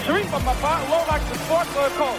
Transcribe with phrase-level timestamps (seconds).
[0.00, 2.16] 23 van Mapa, Lomax de Sport, door goal.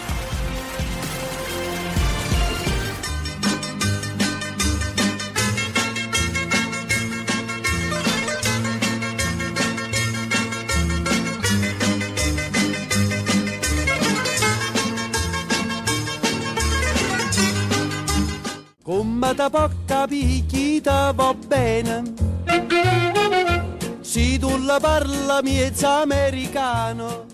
[18.83, 22.13] Come da porta picchita va bene,
[24.01, 27.26] si tu la parla miez americano.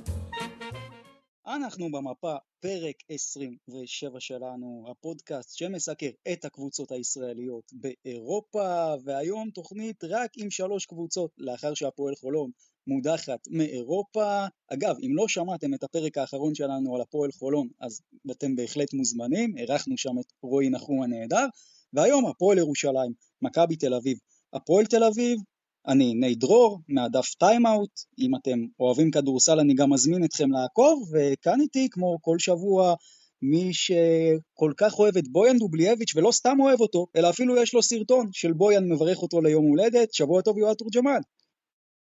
[1.63, 10.51] אנחנו במפה, פרק 27 שלנו, הפודקאסט שמסקר את הקבוצות הישראליות באירופה, והיום תוכנית רק עם
[10.51, 12.51] שלוש קבוצות, לאחר שהפועל חולון
[12.87, 14.45] מודחת מאירופה.
[14.73, 19.57] אגב, אם לא שמעתם את הפרק האחרון שלנו על הפועל חולון, אז אתם בהחלט מוזמנים,
[19.57, 21.45] אירחנו שם את רועי נחום הנהדר,
[21.93, 24.17] והיום הפועל ירושלים, מכבי תל אביב.
[24.53, 25.39] הפועל תל אביב,
[25.87, 27.89] אני ניר דרור, מהדף טיימאוט,
[28.19, 32.95] אם אתם אוהבים כדורסל אני גם מזמין אתכם לעקוב, וכאן איתי כמו כל שבוע
[33.41, 37.83] מי שכל כך אוהב את בויאן דובליאביץ' ולא סתם אוהב אותו, אלא אפילו יש לו
[37.83, 41.19] סרטון של בויאן מברך אותו ליום הולדת, שבוע טוב יואב תורג'מן.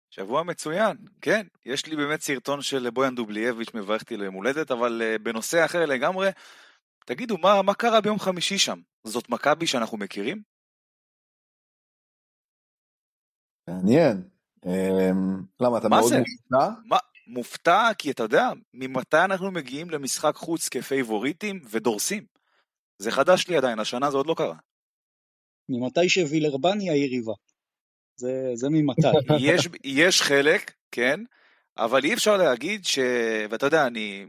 [0.10, 5.02] שבוע מצוין, כן, יש לי באמת סרטון של בויאן דובליאביץ' מברך אותי ליום הולדת, אבל
[5.02, 6.30] אה, בנושא אחר לגמרי,
[7.06, 8.80] תגידו, מה, מה קרה ביום חמישי שם?
[9.04, 10.42] זאת מכבי שאנחנו מכירים?
[13.70, 14.24] מעניין.
[14.66, 16.70] אמ, למה, אתה מאוד מופתע?
[17.28, 22.26] מופתע כי אתה יודע, ממתי אנחנו מגיעים למשחק חוץ כפייבוריטים ודורסים?
[23.00, 24.56] זה חדש לי עדיין, השנה זה עוד לא קרה.
[25.70, 27.34] ממתי שווילרבן היא היריבה.
[28.16, 29.08] זה, זה ממתי.
[29.40, 31.20] יש, יש חלק, כן,
[31.78, 33.00] אבל אי אפשר להגיד ש...
[33.50, 34.26] ואתה יודע, אני,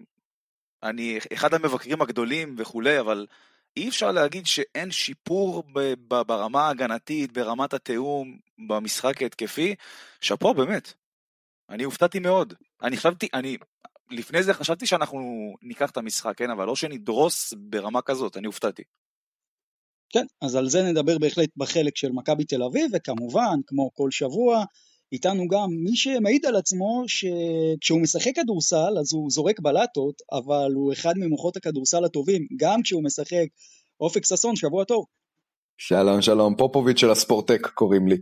[0.83, 3.27] אני אחד המבקרים הגדולים וכולי, אבל
[3.77, 5.63] אי אפשר להגיד שאין שיפור
[6.27, 9.75] ברמה ההגנתית, ברמת התיאום, במשחק ההתקפי.
[10.21, 10.93] שאפו, באמת.
[11.71, 12.55] אני הופתעתי מאוד.
[12.83, 13.57] אני חשבתי, אני,
[14.11, 15.21] לפני זה חשבתי שאנחנו
[15.63, 18.83] ניקח את המשחק, כן, אבל לא שנדרוס ברמה כזאת, אני הופתעתי.
[20.13, 24.65] כן, אז על זה נדבר בהחלט בחלק של מכבי תל אביב, וכמובן, כמו כל שבוע,
[25.13, 30.93] איתנו גם מי שמעיד על עצמו שכשהוא משחק כדורסל אז הוא זורק בלטות, אבל הוא
[30.93, 33.47] אחד ממוחות הכדורסל הטובים, גם כשהוא משחק.
[34.01, 35.05] אופק ששון, שבוע טוב.
[35.79, 38.17] שלום שלום, פופוביץ' של הספורטק קוראים לי.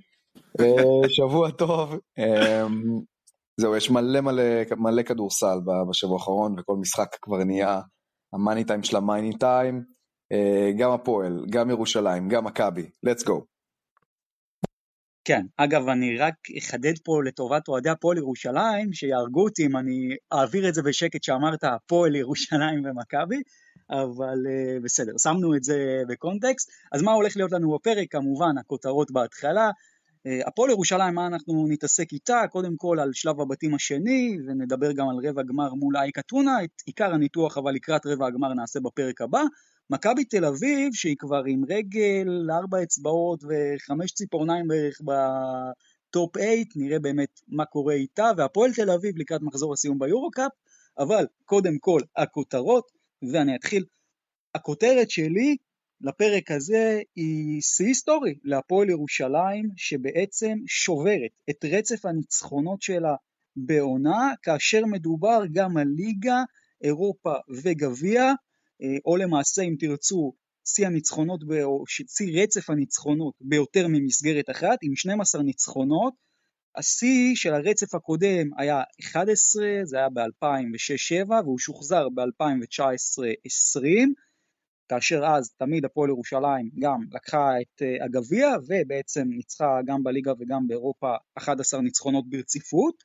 [1.16, 1.94] שבוע טוב.
[2.19, 3.00] אמ,
[3.60, 4.43] זהו, יש מלא מלא
[4.77, 5.59] מלא כדורסל
[5.91, 7.81] בשבוע האחרון, וכל משחק כבר נהיה
[8.32, 9.82] המאני טיים של המאני טיים.
[10.32, 13.58] אה, גם הפועל, גם ירושלים, גם מכבי, let's go.
[15.28, 20.69] כן, אגב, אני רק אחדד פה לטובת אוהדי הפועל ירושלים, שיהרגו אותי אם אני אעביר
[20.69, 23.43] את זה בשקט שאמרת הפועל ירושלים ומכבי,
[23.91, 26.71] אבל uh, בסדר, שמנו את זה בקונטקסט.
[26.93, 28.06] אז מה הולך להיות לנו בפרק?
[28.11, 29.71] כמובן, הכותרות בהתחלה.
[29.71, 32.43] Uh, הפועל ירושלים, מה אנחנו נתעסק איתה?
[32.50, 36.83] קודם כל על שלב הבתים השני, ונדבר גם על רבע גמר מול אייק אתונה, את
[36.87, 39.43] עיקר הניתוח אבל לקראת רבע הגמר נעשה בפרק הבא.
[39.91, 46.99] מכבי תל אביב, שהיא כבר עם רגל, ארבע אצבעות וחמש ציפורניים בערך בטופ 8, נראה
[46.99, 50.53] באמת מה קורה איתה, והפועל תל אביב לקראת מחזור הסיום ביורו-קאפ,
[50.98, 52.84] אבל קודם כל הכותרות,
[53.32, 53.84] ואני אתחיל.
[54.54, 55.56] הכותרת שלי
[56.00, 63.15] לפרק הזה היא שיא היסטורי להפועל ירושלים, שבעצם שוברת את רצף הניצחונות שלה
[63.56, 66.43] בעונה, כאשר מדובר גם על ליגה,
[66.82, 67.32] אירופה
[67.62, 68.32] וגביע,
[69.05, 70.33] או למעשה אם תרצו
[70.65, 76.15] שיא הניצחונות, או שיא רצף הניצחונות ביותר ממסגרת אחת עם 12 ניצחונות.
[76.77, 83.83] השיא של הרצף הקודם היה 11, זה היה ב-2006-2007 והוא שוחזר ב-2019-2020
[84.89, 90.66] כאשר אז תמיד הפועל ירושלים גם לקחה את אה, הגביע ובעצם ניצחה גם בליגה וגם
[90.69, 93.05] באירופה 11 ניצחונות ברציפות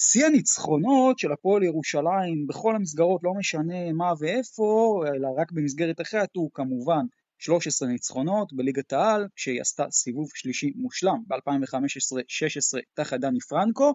[0.00, 6.28] שיא הניצחונות של הפועל ירושלים בכל המסגרות, לא משנה מה ואיפה, אלא רק במסגרת אחרת,
[6.36, 7.06] הוא כמובן
[7.38, 13.94] 13 ניצחונות בליגת העל, כשהיא עשתה סיבוב שלישי מושלם ב-2015-16 תחת דני פרנקו.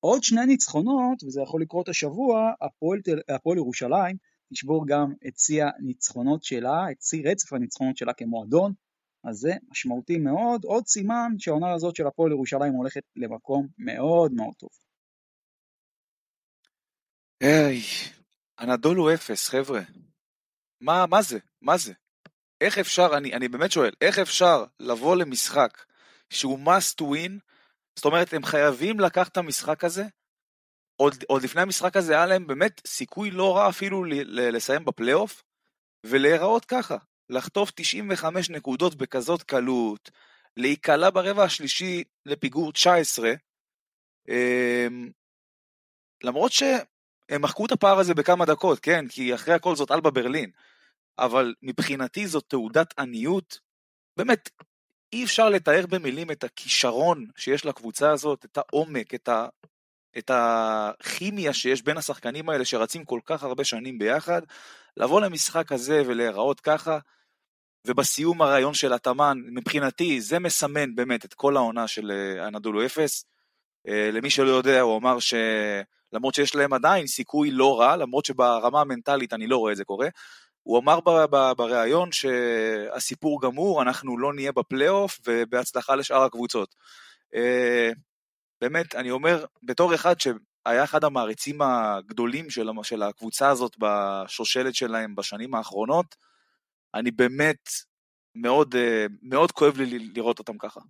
[0.00, 4.16] עוד שני ניצחונות, וזה יכול לקרות השבוע, הפועל, הפועל ירושלים
[4.52, 8.72] תשבור גם את שיא הניצחונות שלה, את שיא רצף הניצחונות שלה כמועדון,
[9.24, 14.54] אז זה משמעותי מאוד, עוד סימן שהעונה הזאת של הפועל ירושלים הולכת למקום מאוד מאוד
[14.58, 14.70] טוב.
[17.42, 17.82] היי,
[18.58, 19.80] הנדול הוא אפס, חבר'ה.
[20.80, 21.38] מה, מה זה?
[21.62, 21.92] מה זה?
[22.60, 25.84] איך אפשר, אני, אני באמת שואל, איך אפשר לבוא למשחק
[26.30, 27.32] שהוא must win,
[27.96, 30.02] זאת אומרת, הם חייבים לקחת את המשחק הזה,
[30.96, 34.84] עוד, עוד לפני המשחק הזה היה להם באמת סיכוי לא רע אפילו ל, ל, לסיים
[34.84, 35.42] בפלייאוף,
[36.06, 36.96] ולהיראות ככה,
[37.30, 40.10] לחטוף 95 נקודות בכזאת קלות,
[40.56, 43.32] להיקלע ברבע השלישי לפיגור 19,
[44.28, 45.10] אמ,
[46.24, 46.62] למרות ש...
[47.32, 49.08] הם מחקו את הפער הזה בכמה דקות, כן?
[49.08, 50.50] כי אחרי הכל זאת אלבה ברלין.
[51.18, 53.60] אבל מבחינתי זאת תעודת עניות.
[54.16, 54.50] באמת,
[55.12, 59.48] אי אפשר לתאר במילים את הכישרון שיש לקבוצה הזאת, את העומק, את, ה,
[60.18, 64.42] את הכימיה שיש בין השחקנים האלה שרצים כל כך הרבה שנים ביחד.
[64.96, 66.98] לבוא למשחק הזה ולהיראות ככה,
[67.86, 73.24] ובסיום הרעיון של התאמן, מבחינתי זה מסמן באמת את כל העונה של אה, אנדולו אפס.
[73.88, 75.18] אה, למי שלא יודע, הוא אמר
[76.12, 79.84] שלמרות שיש להם עדיין סיכוי לא רע, למרות שברמה המנטלית אני לא רואה את זה
[79.84, 80.08] קורה,
[80.62, 81.00] הוא אמר
[81.56, 86.74] בריאיון שהסיפור גמור, אנחנו לא נהיה בפלייאוף ובהצלחה לשאר הקבוצות.
[87.34, 87.90] אה,
[88.60, 95.54] באמת, אני אומר, בתור אחד שהיה אחד המעריצים הגדולים של הקבוצה הזאת בשושלת שלהם בשנים
[95.54, 96.16] האחרונות,
[96.94, 97.68] אני באמת,
[98.34, 100.80] מאוד, אה, מאוד כואב לי לראות אותם ככה.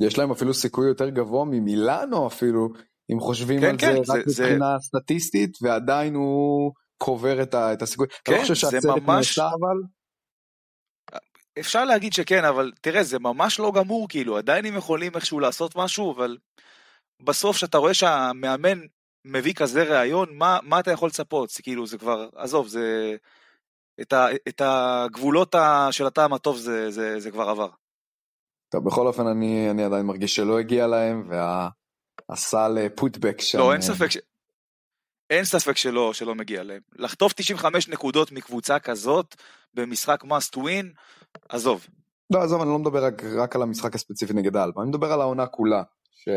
[0.00, 2.68] יש להם אפילו סיכוי יותר גבוה ממילאנו אפילו,
[3.12, 4.86] אם חושבים כן, על כן, זה רק מבחינה זה...
[4.86, 8.06] סטטיסטית, ועדיין הוא קובר את, ה, את הסיכוי.
[8.08, 9.38] כן, אתה לא חושב שהצדק ממש...
[9.38, 9.76] נעשה אבל?
[11.58, 15.76] אפשר להגיד שכן, אבל תראה, זה ממש לא גמור, כאילו, עדיין הם יכולים איכשהו לעשות
[15.76, 16.36] משהו, אבל
[17.22, 18.78] בסוף כשאתה רואה שהמאמן
[19.24, 21.50] מביא כזה ראיון, מה, מה אתה יכול לצפות?
[21.62, 23.16] כאילו, זה כבר, עזוב, זה...
[24.00, 25.54] את, ה, את הגבולות
[25.90, 27.68] של הטעם הטוב זה, זה, זה כבר עבר.
[28.72, 31.70] טוב, בכל אופן אני, אני עדיין מרגיש שלא הגיע להם, והסל
[32.94, 33.58] פוטבק אה, שם...
[33.58, 34.18] לא, אין ספק, ש...
[35.30, 36.80] אין ספק שלא, שלא מגיע להם.
[36.96, 39.34] לחטוף 95 נקודות מקבוצה כזאת
[39.74, 40.86] במשחק must win,
[41.48, 41.86] עזוב.
[42.30, 45.20] לא, עזוב, אני לא מדבר רק, רק על המשחק הספציפי נגד האלבה, אני מדבר על
[45.20, 45.82] העונה כולה.
[46.12, 46.28] ש...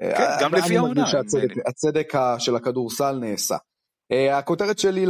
[0.00, 1.06] כן, גם לפי העונה.
[1.06, 3.56] שהצדק של הכדורסל נעשה.
[4.32, 5.06] הכותרת שלי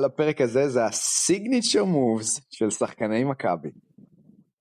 [0.00, 3.70] לפרק הזה זה הסיגניצ'ר מובס של שחקני מכבי.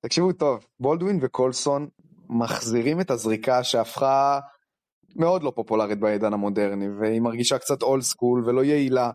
[0.02, 1.88] תקשיבו טוב, בולדווין וקולסון
[2.30, 4.40] מחזירים את הזריקה שהפכה
[5.18, 9.12] מאוד לא פופולרית בעידן המודרני, והיא מרגישה קצת old school ולא יעילה.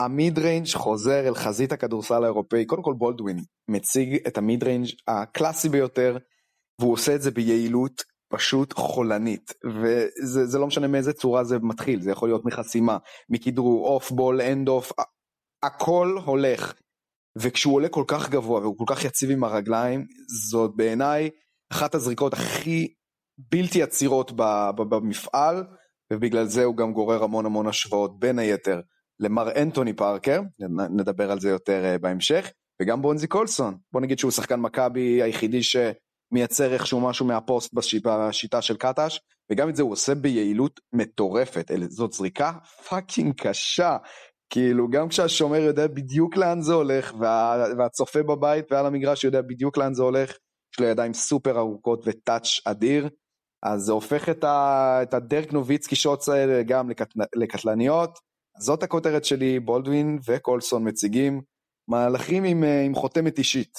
[0.00, 3.38] ה mid-range חוזר אל חזית הכדורסל האירופאי, קודם כל בולדווין
[3.70, 6.18] מציג את ה mid-range הקלאסי ביותר,
[6.80, 8.02] והוא עושה את זה ביעילות
[8.32, 9.52] פשוט חולנית,
[9.82, 12.98] וזה לא משנה מאיזה צורה זה מתחיל, זה יכול להיות מחסימה,
[13.28, 14.92] מכדרור, off ball, hand off,
[15.62, 16.74] הכל הולך.
[17.38, 20.06] וכשהוא עולה כל כך גבוה והוא כל כך יציב עם הרגליים,
[20.50, 21.30] זאת בעיניי
[21.72, 22.94] אחת הזריקות הכי
[23.38, 24.32] בלתי עצירות
[24.76, 25.64] במפעל,
[26.12, 28.80] ובגלל זה הוא גם גורר המון המון השוואות, בין היתר
[29.20, 30.40] למר אנטוני פארקר,
[30.90, 32.50] נדבר על זה יותר אה, בהמשך,
[32.82, 33.76] וגם בונזי קולסון.
[33.92, 35.76] בוא נגיד שהוא שחקן מכבי היחידי ש...
[36.32, 39.20] מייצר איכשהו משהו מהפוסט בשיטה של קטש,
[39.50, 42.52] וגם את זה הוא עושה ביעילות מטורפת, זאת זריקה
[42.88, 43.96] fucking קשה,
[44.50, 49.76] כאילו גם כשהשומר יודע בדיוק לאן זה הולך, וה, והצופה בבית ועל המגרש יודע בדיוק
[49.76, 50.30] לאן זה הולך,
[50.74, 53.08] יש לו ידיים סופר ארוכות וטאץ' אדיר,
[53.64, 58.18] אז זה הופך את, ה, את הדרק נוביצקי שוטס האלה גם לקט, לקטלניות.
[58.58, 61.42] זאת הכותרת שלי, בולדווין וקולסון מציגים
[61.88, 63.78] מהלכים עם, עם חותמת אישית.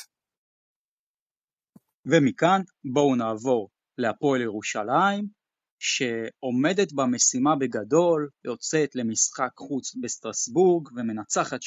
[2.06, 2.62] ומכאן
[2.94, 5.26] בואו נעבור להפועל ירושלים,
[5.80, 11.66] שעומדת במשימה בגדול, יוצאת למשחק חוץ בסטרסבורג ומנצחת 71-63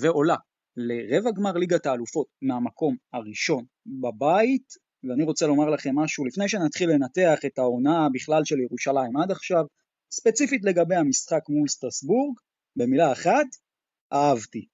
[0.00, 0.36] ועולה
[0.76, 7.38] לרבע גמר ליגת האלופות מהמקום הראשון בבית ואני רוצה לומר לכם משהו לפני שנתחיל לנתח
[7.46, 9.64] את העונה בכלל של ירושלים עד עכשיו
[10.12, 12.34] ספציפית לגבי המשחק מול סטרסבורג
[12.76, 13.46] במילה אחת
[14.12, 14.66] אהבתי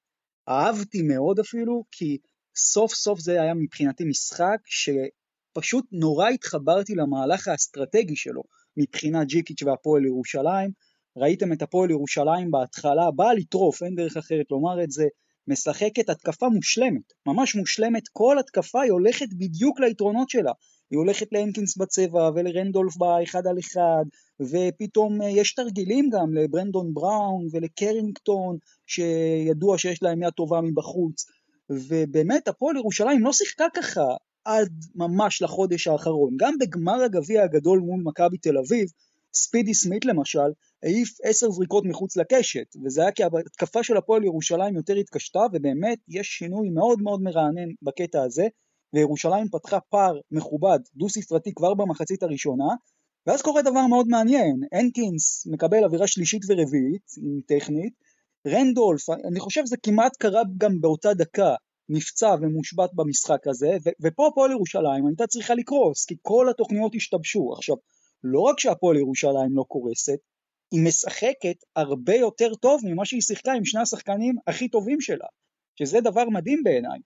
[0.48, 2.18] אהבתי מאוד אפילו כי
[2.56, 8.42] סוף סוף זה היה מבחינתי משחק שפשוט נורא התחברתי למהלך האסטרטגי שלו
[8.76, 10.70] מבחינת ג'יקיץ' והפועל ירושלים.
[11.16, 15.04] ראיתם את הפועל ירושלים בהתחלה, באה לטרוף, אין דרך אחרת לומר את זה,
[15.48, 20.52] משחקת התקפה מושלמת, ממש מושלמת, כל התקפה היא הולכת בדיוק ליתרונות שלה.
[20.90, 24.04] היא הולכת להנקינס בצבע ולרנדולף באחד על אחד,
[24.40, 31.24] ופתאום אה, יש תרגילים גם לברנדון בראון ולקרינגטון, שידוע שיש להם יד טובה מבחוץ.
[31.70, 34.06] ובאמת הפועל ירושלים לא שיחקה ככה
[34.44, 36.36] עד ממש לחודש האחרון.
[36.36, 38.88] גם בגמר הגביע הגדול מול מכבי תל אביב,
[39.34, 40.48] ספידי סמית למשל,
[40.82, 45.98] העיף עשר זריקות מחוץ לקשת, וזה היה כי ההתקפה של הפועל ירושלים יותר התקשתה, ובאמת
[46.08, 48.46] יש שינוי מאוד מאוד מרענן בקטע הזה,
[48.94, 52.68] וירושלים פתחה פער מכובד, דו ספרתי כבר במחצית הראשונה,
[53.26, 57.92] ואז קורה דבר מאוד מעניין, הנקינס מקבל אווירה שלישית ורביעית, עם טכנית,
[58.46, 61.54] רנדולף, אני חושב שזה כמעט קרה גם באותה דקה,
[61.88, 67.52] נפצע ומושבת במשחק הזה, ו- ופה הפועל ירושלים הייתה צריכה לקרוס, כי כל התוכניות השתבשו.
[67.52, 67.76] עכשיו,
[68.24, 70.18] לא רק שהפועל ירושלים לא קורסת,
[70.72, 75.26] היא משחקת הרבה יותר טוב ממה שהיא שיחקה עם שני השחקנים הכי טובים שלה,
[75.78, 76.98] שזה דבר מדהים בעיניי.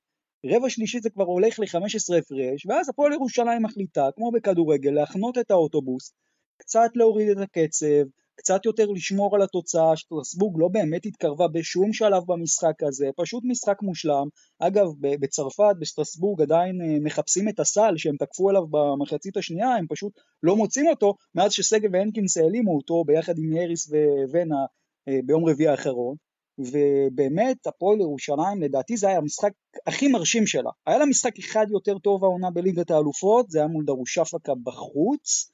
[0.47, 5.51] רבע שלישי זה כבר הולך ל-15 הפרש, ואז הפועל ירושלים מחליטה, כמו בכדורגל, להחנות את
[5.51, 6.13] האוטובוס,
[6.57, 8.05] קצת להוריד את הקצב,
[8.41, 13.83] קצת יותר לשמור על התוצאה, שטרסבורג לא באמת התקרבה בשום שלב במשחק הזה, פשוט משחק
[13.83, 14.27] מושלם.
[14.59, 20.13] אגב, בצרפת, בשטרסבורג עדיין אה, מחפשים את הסל שהם תקפו עליו במחצית השנייה, הם פשוט
[20.43, 23.91] לא מוצאים אותו, מאז ששגב והנקינס העלימו אותו ביחד עם יריס
[24.33, 24.65] וונה
[25.09, 26.17] אה, ביום רביעי האחרון.
[26.59, 29.53] ובאמת הפועל ירושלים לדעתי זה היה המשחק
[29.87, 30.71] הכי מרשים שלה.
[30.87, 35.51] היה לה משחק אחד יותר טוב העונה בליגת האלופות, זה היה מול דרושפקה בחוץ,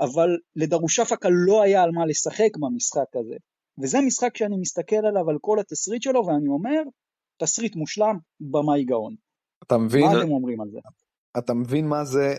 [0.00, 3.34] אבל לדרושפקה לא היה על מה לשחק במשחק הזה.
[3.82, 6.82] וזה משחק שאני מסתכל עליו על כל התסריט שלו ואני אומר,
[7.42, 9.14] תסריט מושלם, במאי גאון.
[9.66, 10.04] אתה מבין?
[10.04, 10.78] מה אתם אומרים על זה?
[11.38, 12.34] אתה מבין מה זה?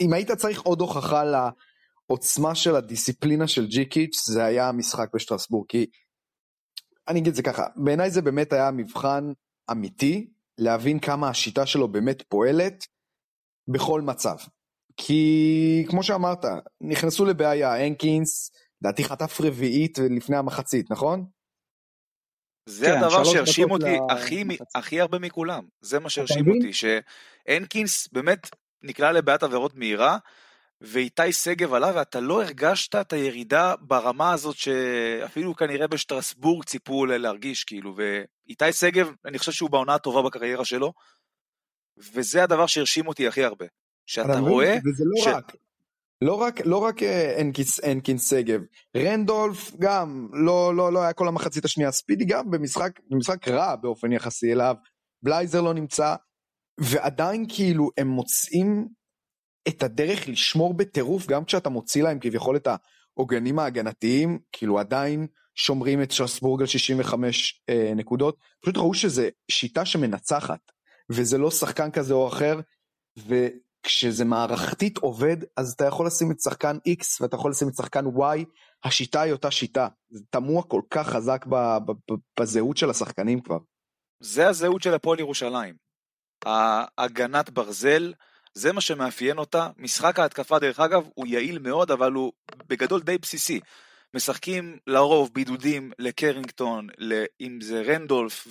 [0.00, 5.86] אם היית צריך עוד הוכחה לעוצמה של הדיסציפלינה של ג'יקיץ' זה היה המשחק בשטרסבורג, כי
[7.08, 9.32] אני אגיד את זה ככה, בעיניי זה באמת היה מבחן
[9.70, 12.84] אמיתי להבין כמה השיטה שלו באמת פועלת
[13.68, 14.36] בכל מצב.
[14.96, 16.44] כי כמו שאמרת,
[16.80, 18.50] נכנסו לבעיה, הנקינס,
[18.82, 21.24] לדעתי חטף רביעית לפני המחצית, נכון?
[22.68, 24.44] זה כן, הדבר שהרשים אותי הכי,
[24.74, 28.50] הכי הרבה מכולם, זה מה שהרשים אותי, שהנקינס באמת
[28.82, 30.18] נקלע לבעיית עבירות מהירה,
[30.80, 37.64] ואיתי שגב עלה, ואתה לא הרגשת את הירידה ברמה הזאת שאפילו כנראה בשטרסבורג ציפו להרגיש,
[37.64, 40.92] כאילו, ואיתי שגב, אני חושב שהוא בעונה הטובה בקריירה שלו,
[41.96, 43.66] וזה הדבר שהרשים אותי הכי הרבה.
[44.06, 44.78] שאתה רואה...
[44.84, 45.26] וזה לא ש...
[45.26, 45.56] רק.
[46.22, 48.60] לא רק, לא רק אה, אנקינס, אנקינס שגב,
[48.96, 54.12] רנדולף גם, לא, לא, לא היה כל המחצית השנייה, ספידי גם במשחק, במשחק רע באופן
[54.12, 54.76] יחסי אליו,
[55.22, 56.14] בלייזר לא נמצא,
[56.80, 58.88] ועדיין כאילו הם מוצאים
[59.68, 62.68] את הדרך לשמור בטירוף גם כשאתה מוציא להם כביכול את
[63.16, 69.84] העוגנים ההגנתיים, כאילו עדיין שומרים את שסבורג על 65 אה, נקודות, פשוט ראו שזה שיטה
[69.84, 70.72] שמנצחת,
[71.10, 72.60] וזה לא שחקן כזה או אחר,
[73.82, 78.04] וכשזה מערכתית עובד, אז אתה יכול לשים את שחקן X ואתה יכול לשים את שחקן
[78.06, 78.44] Y,
[78.84, 81.46] השיטה היא אותה שיטה, זה תמוה כל כך חזק
[82.40, 83.58] בזהות של השחקנים כבר.
[84.20, 85.74] זה הזהות של הפועל ירושלים.
[86.46, 88.12] ההגנת ברזל,
[88.54, 89.68] זה מה שמאפיין אותה.
[89.76, 92.32] משחק ההתקפה, דרך אגב, הוא יעיל מאוד, אבל הוא
[92.66, 93.60] בגדול די בסיסי.
[94.14, 96.88] משחקים לרוב בידודים לקרינגטון,
[97.40, 98.46] אם זה רנדולף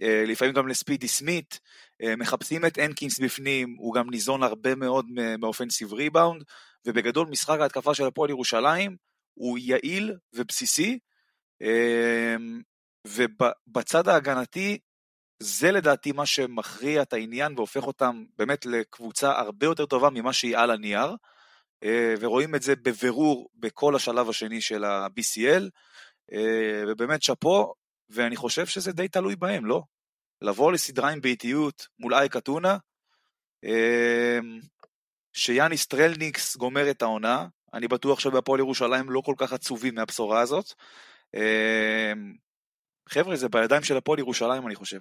[0.00, 1.70] ולפעמים גם לספידי סמית, אה,
[2.18, 5.06] מחפשים את הנקינס בפנים, הוא גם ניזון הרבה מאוד
[5.38, 6.42] מאופנסיב ריבאונד,
[6.86, 8.96] ובגדול משחק ההתקפה של הפועל ירושלים
[9.34, 10.98] הוא יעיל ובסיסי,
[11.62, 12.36] אה,
[13.06, 14.78] ובצד ההגנתי
[15.42, 20.56] זה לדעתי מה שמכריע את העניין והופך אותם באמת לקבוצה הרבה יותר טובה ממה שהיא
[20.56, 21.16] על הנייר,
[21.84, 25.68] אה, ורואים את זה בבירור בכל השלב השני של ה-BCL,
[26.32, 27.74] אה, ובאמת שאפו,
[28.10, 29.82] ואני חושב שזה די תלוי בהם, לא?
[30.42, 32.76] לבוא לסדרה עם ביתיות מול אייק אתונה,
[33.64, 34.38] אה,
[35.32, 40.72] שיאניס סטרלניקס גומר את העונה, אני בטוח שבהפועל ירושלים לא כל כך עצובים מהבשורה הזאת.
[43.08, 45.00] חבר'ה, זה בידיים של הפועל ירושלים, אני חושב.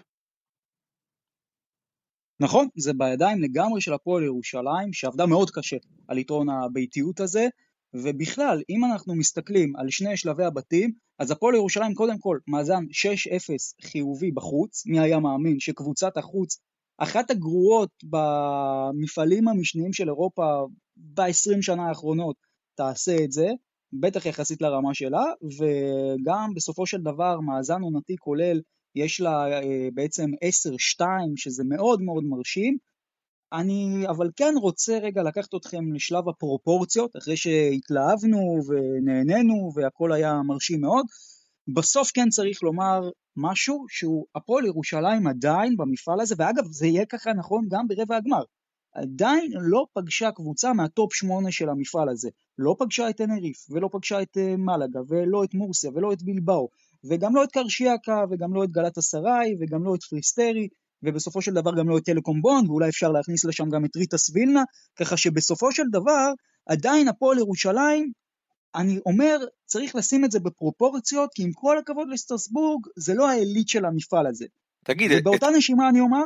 [2.40, 5.78] נכון, זה בידיים לגמרי של הפועל ירושלים, שעבדה מאוד קשה
[6.08, 7.48] על יתרון הביתיות הזה,
[7.94, 13.88] ובכלל, אם אנחנו מסתכלים על שני שלבי הבתים, אז הפועל ירושלים קודם כל מאזן 6-0
[13.88, 16.60] חיובי בחוץ, מי היה מאמין שקבוצת החוץ,
[16.98, 20.66] אחת הגרועות במפעלים המשניים של אירופה
[20.98, 22.36] ב-20 שנה האחרונות,
[22.76, 23.48] תעשה את זה,
[23.94, 28.62] בטח יחסית לרמה שלה, וגם בסופו של דבר מאזן עונתי כולל
[28.96, 30.32] יש לה אה, בעצם
[31.00, 31.04] 10-2
[31.36, 32.78] שזה מאוד מאוד מרשים.
[33.54, 40.82] אני אבל כן רוצה רגע לקחת אתכם לשלב הפרופורציות, אחרי שהתלהבנו ונהנינו והכל היה מרשים
[40.82, 41.06] מאוד,
[41.76, 47.34] בסוף כן צריך לומר משהו שהוא הפועל ירושלים עדיין במפעל הזה, ואגב זה יהיה ככה
[47.34, 48.44] נכון גם ברבע הגמר,
[48.94, 53.90] עדיין לא פגשה קבוצה מה top 8 של המפעל הזה, לא פגשה את טנריף ולא
[53.92, 56.70] פגשה את אה, מלאגה ולא את מורסיה ולא את בילבאו
[57.04, 60.68] וגם לא את קרשיאקה, וגם לא את גלאטסראיי, וגם לא את פריסטרי,
[61.04, 64.30] ובסופו של דבר גם לא את טלקום בון, ואולי אפשר להכניס לשם גם את ריטס
[64.30, 64.64] וילנה,
[64.96, 66.32] ככה שבסופו של דבר
[66.66, 68.12] עדיין הפועל ירושלים,
[68.76, 73.70] אני אומר, צריך לשים את זה בפרופורציות, כי עם כל הכבוד לסטרסבורג, זה לא העילית
[73.70, 74.46] של המפעל הזה.
[74.86, 75.54] תגיד, ובאותה את...
[75.56, 76.24] נשימה אני אומר,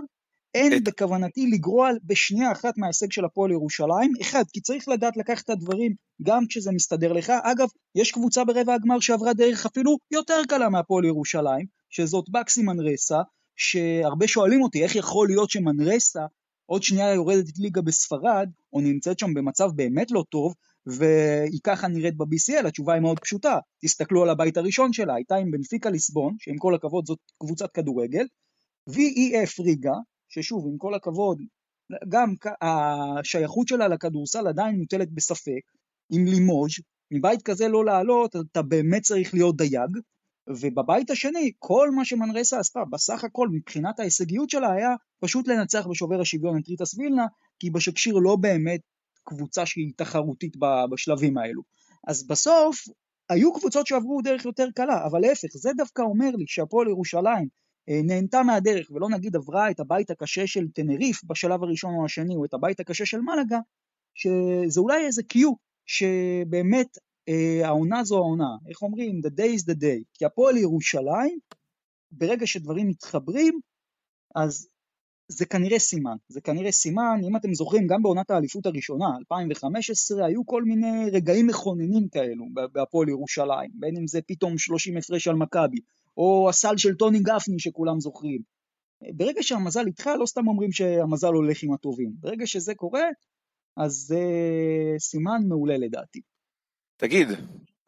[0.53, 0.83] אין את...
[0.83, 4.11] בכוונתי לגרוע בשנייה אחת מההישג של הפועל ירושלים.
[4.21, 7.29] אחד, כי צריך לדעת לקחת את הדברים גם כשזה מסתדר לך.
[7.43, 13.21] אגב, יש קבוצה ברבע הגמר שעברה דרך אפילו יותר קלה מהפועל ירושלים, שזאת בקסי מנרסה,
[13.55, 16.25] שהרבה שואלים אותי איך יכול להיות שמנרסה
[16.65, 20.53] עוד שנייה יורדת את ליגה בספרד, או נמצאת שם במצב באמת לא טוב,
[20.85, 23.59] והיא ככה נראית ב-BCL, התשובה היא מאוד פשוטה.
[23.81, 28.25] תסתכלו על הבית הראשון שלה, הייתה עם בנפיקה ליסבון, שעם כל הכבוד זאת קבוצת כדורגל,
[28.89, 29.93] VEF ריגה,
[30.29, 31.37] ששוב, עם כל הכבוד,
[32.09, 35.61] גם השייכות שלה לכדורסל עדיין מוטלת בספק,
[36.09, 36.71] עם לימוז',
[37.11, 39.97] מבית כזה לא לעלות, אתה באמת צריך להיות דייג,
[40.47, 46.21] ובבית השני, כל מה שמנרסה עשתה, בסך הכל, מבחינת ההישגיות שלה, היה פשוט לנצח בשובר
[46.21, 47.25] השוויון את ריטס וילנה,
[47.59, 48.81] כי בשקשיר לא באמת
[49.23, 50.57] קבוצה שהיא תחרותית
[50.91, 51.61] בשלבים האלו.
[52.07, 52.87] אז בסוף,
[53.29, 57.47] היו קבוצות שעברו דרך יותר קלה, אבל להפך, זה דווקא אומר לי שהפועל ירושלים
[57.89, 62.35] אה, נהנתה מהדרך, ולא נגיד עברה את הבית הקשה של טנריף בשלב הראשון או השני,
[62.35, 63.59] או את הבית הקשה של מלאגה,
[64.15, 65.51] שזה אולי איזה קיו,
[65.85, 66.97] שבאמת
[67.29, 69.21] אה, העונה זו העונה, איך אומרים?
[69.25, 70.03] The day is the day.
[70.13, 71.39] כי הפועל ירושלים,
[72.11, 73.59] ברגע שדברים מתחברים,
[74.35, 74.67] אז
[75.27, 76.15] זה כנראה סימן.
[76.27, 81.47] זה כנראה סימן, אם אתם זוכרים, גם בעונת האליפות הראשונה, 2015, היו כל מיני רגעים
[81.47, 85.77] מכוננים כאלו בהפועל ירושלים, בין אם זה פתאום 30 הפרש על מכבי,
[86.17, 88.41] או הסל של טוני גפני שכולם זוכרים.
[89.15, 92.11] ברגע שהמזל איתך, לא סתם אומרים שהמזל הולך עם הטובים.
[92.19, 93.03] ברגע שזה קורה,
[93.77, 94.23] אז זה
[94.99, 96.21] סימן מעולה לדעתי.
[97.03, 97.27] תגיד,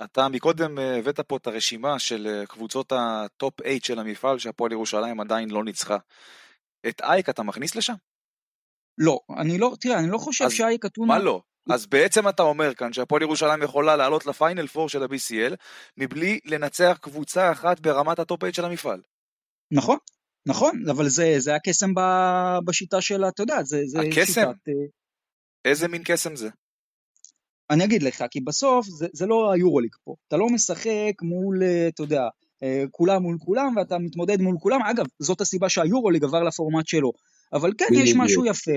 [0.03, 4.39] אתה מקודם אה, הבאת פה את הרשימה של אה, קבוצות ה top 8 של המפעל
[4.39, 5.97] שהפועל ירושלים עדיין לא ניצחה.
[6.87, 7.93] את אייק אתה מכניס לשם?
[8.97, 11.07] לא, אני לא, תראה, אני לא חושב שאייק אתונה...
[11.07, 11.41] מה לא?
[11.69, 15.55] אז בעצם אתה אומר כאן שהפועל ירושלים יכולה לעלות לפיינל 4 של ה-BCL
[15.97, 19.01] מבלי לנצח קבוצה אחת ברמת ה top 8 של המפעל.
[19.71, 19.97] נכון,
[20.47, 21.93] נכון, אבל זה, זה הקסם
[22.65, 24.25] בשיטה של, אתה יודע, זה, זה הקסם?
[24.25, 24.67] שיטת...
[24.67, 24.73] אה,
[25.65, 26.49] איזה מין קסם זה?
[27.69, 30.15] אני אגיד לך, כי בסוף זה, זה לא היורוליג פה.
[30.27, 32.21] אתה לא משחק מול, אה, אתה יודע,
[32.63, 34.81] אה, כולם מול כולם, ואתה מתמודד מול כולם.
[34.81, 37.11] אגב, זאת הסיבה שהיורוליג עבר לפורמט שלו.
[37.53, 38.71] אבל כן, יש משהו יפה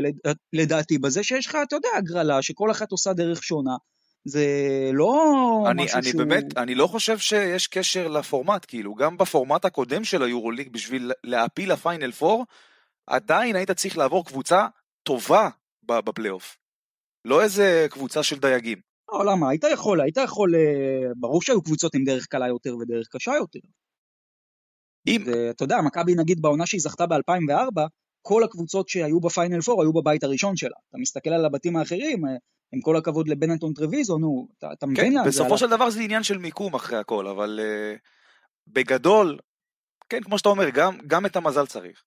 [0.52, 3.76] לדעתי בזה שיש לך, אתה יודע, הגרלה שכל אחת עושה דרך שונה.
[4.24, 4.46] זה
[4.92, 6.18] לא אני, משהו אני שהוא...
[6.18, 11.72] באמת, אני לא חושב שיש קשר לפורמט, כאילו, גם בפורמט הקודם של היורוליג, בשביל להעפיל
[11.72, 12.44] לפיינל 4,
[13.06, 14.66] עדיין היית צריך לעבור קבוצה
[15.02, 15.48] טובה
[15.82, 16.57] בפלייאוף.
[17.28, 18.78] לא איזה קבוצה של דייגים.
[19.12, 19.50] לא, למה?
[19.50, 23.58] היית יכול, היית יכול, אה, ברור שהיו קבוצות עם דרך קלה יותר ודרך קשה יותר.
[25.06, 25.22] אם...
[25.26, 27.80] ואתה יודע, מכבי נגיד בעונה שהיא זכתה ב-2004,
[28.22, 30.76] כל הקבוצות שהיו בפיינל 4 היו בבית הראשון שלה.
[30.88, 32.32] אתה מסתכל על הבתים האחרים, אה,
[32.72, 35.28] עם כל הכבוד לבנטון טרוויזו, נו, אתה, אתה מבין כן, זה הלך?
[35.28, 37.98] בסופו של דבר זה עניין של מיקום אחרי הכל, אבל uh,
[38.66, 39.38] בגדול,
[40.08, 42.02] כן, כמו שאתה אומר, גם, גם את המזל צריך.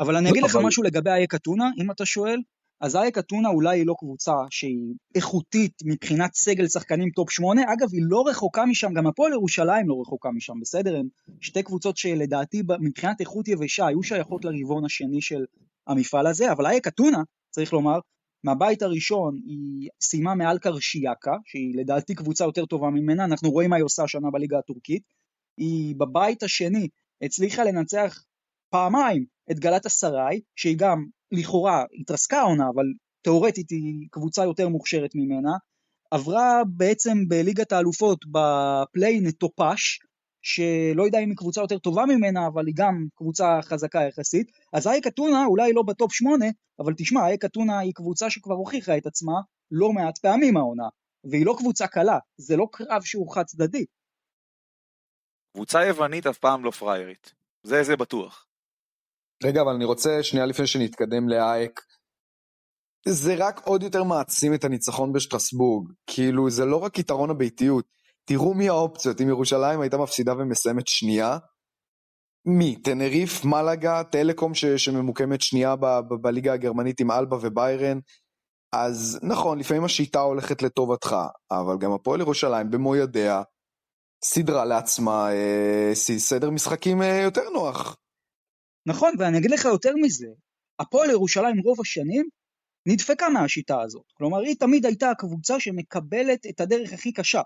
[0.00, 2.38] אבל אני אגיד לך משהו לגבי אייק אתונה, אם אתה שואל,
[2.80, 7.88] אז אייק אתונה אולי היא לא קבוצה שהיא איכותית מבחינת סגל שחקנים top 8, אגב
[7.92, 10.96] היא לא רחוקה משם, גם הפועל ירושלים לא רחוקה משם, בסדר?
[10.96, 11.08] הן
[11.40, 15.44] שתי קבוצות שלדעתי מבחינת איכות יבשה היו שייכות לרבעון השני של
[15.86, 17.98] המפעל הזה, אבל אייק אתונה, צריך לומר,
[18.44, 23.76] מהבית הראשון היא סיימה מעל קרשיאקה, שהיא לדעתי קבוצה יותר טובה ממנה, אנחנו רואים מה
[23.76, 25.02] היא עושה השנה בליגה הטורקית,
[25.56, 26.88] היא בבית השני
[27.22, 28.24] הצליחה לנצח
[28.70, 32.84] פעמיים את גלאטסראיי, שהיא גם לכאורה התרסקה העונה, אבל
[33.22, 35.52] תאורטית היא קבוצה יותר מוכשרת ממנה,
[36.10, 40.00] עברה בעצם בליגת האלופות ב play-in את טופאש,
[40.42, 44.50] שלא יודע אם היא קבוצה יותר טובה ממנה, אבל היא גם קבוצה חזקה יחסית.
[44.72, 46.46] אז אייק אתונה אולי לא ב top 8,
[46.78, 50.88] אבל תשמע, אייק אתונה היא קבוצה שכבר הוכיחה את עצמה לא מעט פעמים העונה,
[51.30, 53.84] והיא לא קבוצה קלה, זה לא קרב שהוא חד צדדי.
[55.52, 58.46] קבוצה יוונית אף פעם לא פריירית, זה זה בטוח.
[59.44, 61.80] רגע, אבל אני רוצה שנייה לפני שנתקדם לאייק,
[63.08, 65.92] זה רק עוד יותר מעצים את הניצחון בשטרסבורג.
[66.06, 67.84] כאילו, זה לא רק יתרון הביתיות.
[68.24, 69.20] תראו מי האופציות.
[69.20, 71.38] אם ירושלים הייתה מפסידה ומסיימת שנייה,
[72.46, 72.76] מי?
[72.82, 77.98] טנריף, מלאגה, טלקום ש- שממוקמת שנייה ב- ב- בליגה הגרמנית עם אלבה וביירן.
[78.72, 81.16] אז נכון, לפעמים השיטה הולכת לטובתך,
[81.50, 83.42] אבל גם הפועל ירושלים במו ידיה
[84.24, 87.96] סידרה לעצמה אה, סדר משחקים אה, יותר נוח.
[88.86, 90.26] נכון, ואני אגיד לך יותר מזה,
[90.78, 92.28] הפועל ירושלים רוב השנים
[92.86, 94.04] נדפקה מהשיטה הזאת.
[94.14, 97.40] כלומר, היא תמיד הייתה הקבוצה שמקבלת את הדרך הכי קשה.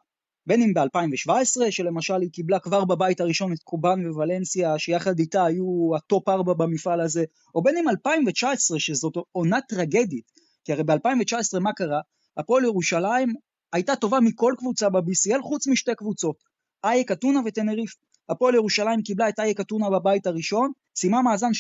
[0.47, 5.97] בין אם ב-2017, שלמשל היא קיבלה כבר בבית הראשון את קובאן וולנסיה, שיחד איתה היו
[5.97, 7.25] ה top 4 במפעל הזה,
[7.55, 10.31] או בין אם 2019, שזאת עונה טרגדית,
[10.65, 12.01] כי הרי ב-2019 מה קרה?
[12.37, 13.35] הפועל ירושלים
[13.73, 16.37] הייתה טובה מכל קבוצה ב-BCL חוץ משתי קבוצות,
[16.85, 17.95] אייק אתונה וטנריף.
[18.31, 21.51] הפועל ירושלים קיבלה את אייק אתונה בבית הראשון, סיימה מאזן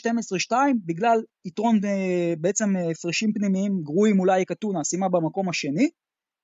[0.51, 0.53] 12-2
[0.87, 5.89] בגלל יתרון אה, בעצם אה, הפרשים פנימיים גרועים מול אייק אתונה, סיימה במקום השני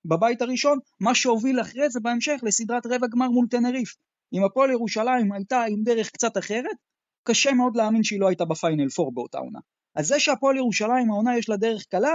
[0.05, 3.95] בבית הראשון, מה שהוביל אחרי זה בהמשך לסדרת רבע גמר מול טנריף.
[4.33, 6.77] אם הפועל ירושלים הייתה עם דרך קצת אחרת,
[7.23, 9.59] קשה מאוד להאמין שהיא לא הייתה בפיינל 4 באותה עונה.
[9.95, 12.13] אז זה שהפועל ירושלים העונה יש לה דרך קלה,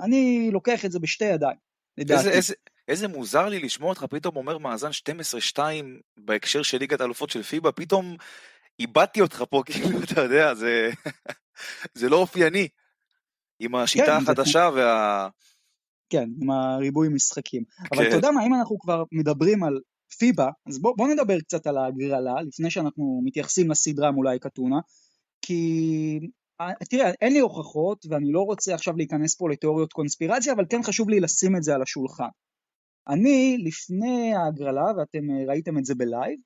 [0.00, 1.56] אני לוקח את זה בשתי ידיים.
[1.98, 2.54] איזה, איזה,
[2.88, 4.90] איזה מוזר לי לשמוע אותך פתאום אומר מאזן
[5.56, 5.58] 12-2
[6.16, 8.16] בהקשר של ליגת האלופות של פיבה, פתאום
[8.78, 10.90] איבדתי אותך פה, כאילו, אתה יודע, זה,
[11.94, 12.68] זה לא אופייני.
[13.58, 14.78] עם השיטה כן, החדשה זה...
[14.78, 15.28] וה...
[16.10, 17.64] כן, עם הריבוי משחקים.
[17.64, 17.96] כן.
[17.96, 19.80] אבל אתה יודע מה, אם אנחנו כבר מדברים על
[20.18, 24.76] פיבה, אז בוא, בוא נדבר קצת על ההגרלה, לפני שאנחנו מתייחסים לסדרה מול אייקטונה,
[25.42, 26.20] כי
[26.60, 30.82] אה, תראה, אין לי הוכחות, ואני לא רוצה עכשיו להיכנס פה לתיאוריות קונספירציה, אבל כן
[30.82, 32.28] חשוב לי לשים את זה על השולחן.
[33.08, 36.40] אני, לפני ההגרלה, ואתם אה, ראיתם את זה בלייב,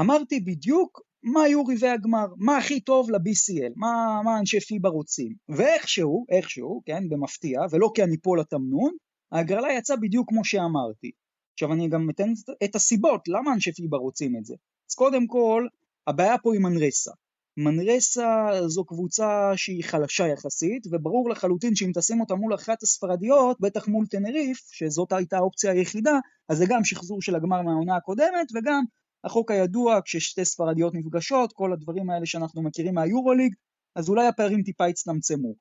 [0.00, 5.34] אמרתי בדיוק מה היו ריבי הגמר, מה הכי טוב ל-BCL, מה, מה אנשי פיבה רוצים.
[5.48, 8.92] ואיכשהו, איכשהו, כן, במפתיע, ולא כי אני פה לתמנון,
[9.32, 11.10] ההגרלה יצאה בדיוק כמו שאמרתי.
[11.52, 12.32] עכשיו אני גם אתן
[12.64, 14.54] את הסיבות למה אנשי פיבה רוצים את זה.
[14.90, 15.66] אז קודם כל,
[16.06, 17.12] הבעיה פה היא מנרסה.
[17.56, 23.88] מנרסה זו קבוצה שהיא חלשה יחסית, וברור לחלוטין שאם תשים אותה מול אחת הספרדיות, בטח
[23.88, 28.84] מול טנריף, שזאת הייתה האופציה היחידה, אז זה גם שחזור של הגמר מהעונה הקודמת, וגם
[29.24, 33.54] החוק הידוע, כששתי ספרדיות נפגשות, כל הדברים האלה שאנחנו מכירים מהיורוליג,
[33.96, 35.54] אז אולי הפערים טיפה יצטמצמו.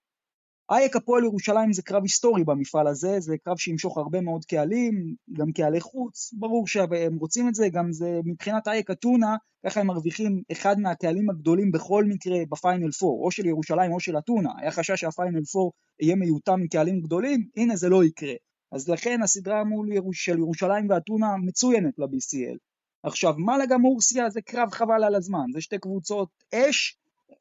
[0.72, 5.52] אייק הפועל ירושלים זה קרב היסטורי במפעל הזה, זה קרב שימשוך הרבה מאוד קהלים, גם
[5.52, 10.44] קהלי חוץ, ברור שהם רוצים את זה, גם זה מבחינת אייק אתונה, ככה הם מרוויחים
[10.52, 15.00] אחד מהקהלים הגדולים בכל מקרה בפיינל 4, או של ירושלים או של אתונה, היה חשש
[15.00, 15.70] שהפיינל 4
[16.02, 18.34] יהיה מיותם עם קהלים גדולים, הנה זה לא יקרה.
[18.72, 20.26] אז לכן הסדרה מול ירוש...
[20.26, 22.58] של ירושלים ואתונה מצוינת ל-BCL.
[23.04, 26.98] עכשיו, מלאגה מורסיה זה קרב חבל על הזמן, זה שתי קבוצות אש,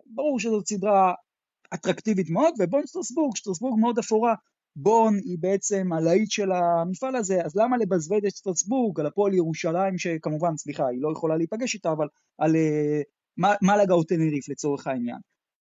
[0.06, 1.14] ברור שזאת סדרה
[1.74, 4.34] אטרקטיבית מאוד, ובון סטרסבורג, סטרסבורג מאוד אפורה,
[4.76, 9.98] בון היא בעצם הלהיט של המפעל הזה, אז למה לבזבז את סטרסבורג על הפועל ירושלים,
[9.98, 12.06] שכמובן, סליחה, היא לא יכולה להיפגש איתה, אבל
[12.38, 15.18] על uh, מלאגה או טנריף לצורך העניין.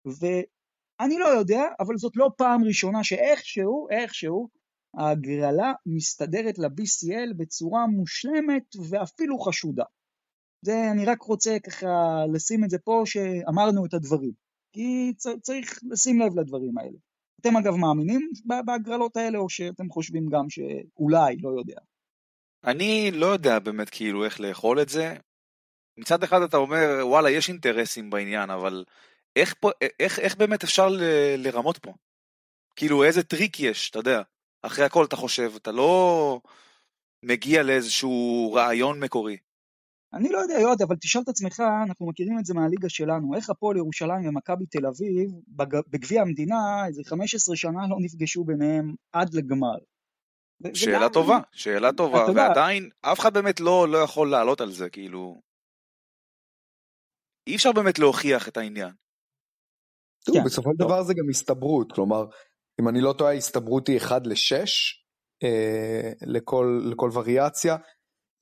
[0.05, 4.49] ואני לא יודע, אבל זאת לא פעם ראשונה שאיכשהו, איכשהו,
[4.97, 9.83] ההגרלה מסתדרת ל-BCL בצורה מושלמת ואפילו חשודה.
[10.61, 14.31] זה, אני רק רוצה ככה לשים את זה פה שאמרנו את הדברים.
[14.73, 16.97] כי צריך לשים לב לדברים האלה.
[17.41, 18.29] אתם אגב מאמינים
[18.65, 21.79] בהגרלות האלה, או שאתם חושבים גם שאולי, לא יודע?
[22.63, 25.15] אני לא יודע באמת כאילו איך לאכול את זה.
[25.97, 28.83] מצד אחד אתה אומר, וואלה, יש אינטרסים בעניין, אבל
[29.35, 31.01] איך, פה, איך, איך באמת אפשר ל,
[31.37, 31.93] לרמות פה?
[32.75, 34.21] כאילו, איזה טריק יש, אתה יודע.
[34.61, 36.41] אחרי הכל אתה חושב, אתה לא
[37.23, 39.37] מגיע לאיזשהו רעיון מקורי.
[40.13, 43.49] אני לא יודע, יועד, אבל תשאל את עצמך, אנחנו מכירים את זה מהליגה שלנו, איך
[43.49, 45.31] הפועל ירושלים ומכבי תל אביב,
[45.87, 46.55] בגביע המדינה,
[46.87, 49.77] איזה 15 שנה לא נפגשו ביניהם עד לגמר.
[50.73, 51.13] שאלה וגם...
[51.13, 55.41] טובה, שאלה טובה, ועדיין אף אחד באמת לא, לא יכול לעלות על זה, כאילו...
[57.47, 58.91] אי אפשר באמת להוכיח את העניין.
[60.25, 62.25] טוב, כן, בסופו של דבר זה גם הסתברות, כלומר,
[62.81, 64.67] אם אני לא טועה, ההסתברות היא 1 ל-6
[65.43, 67.75] אה, לכל, לכל וריאציה.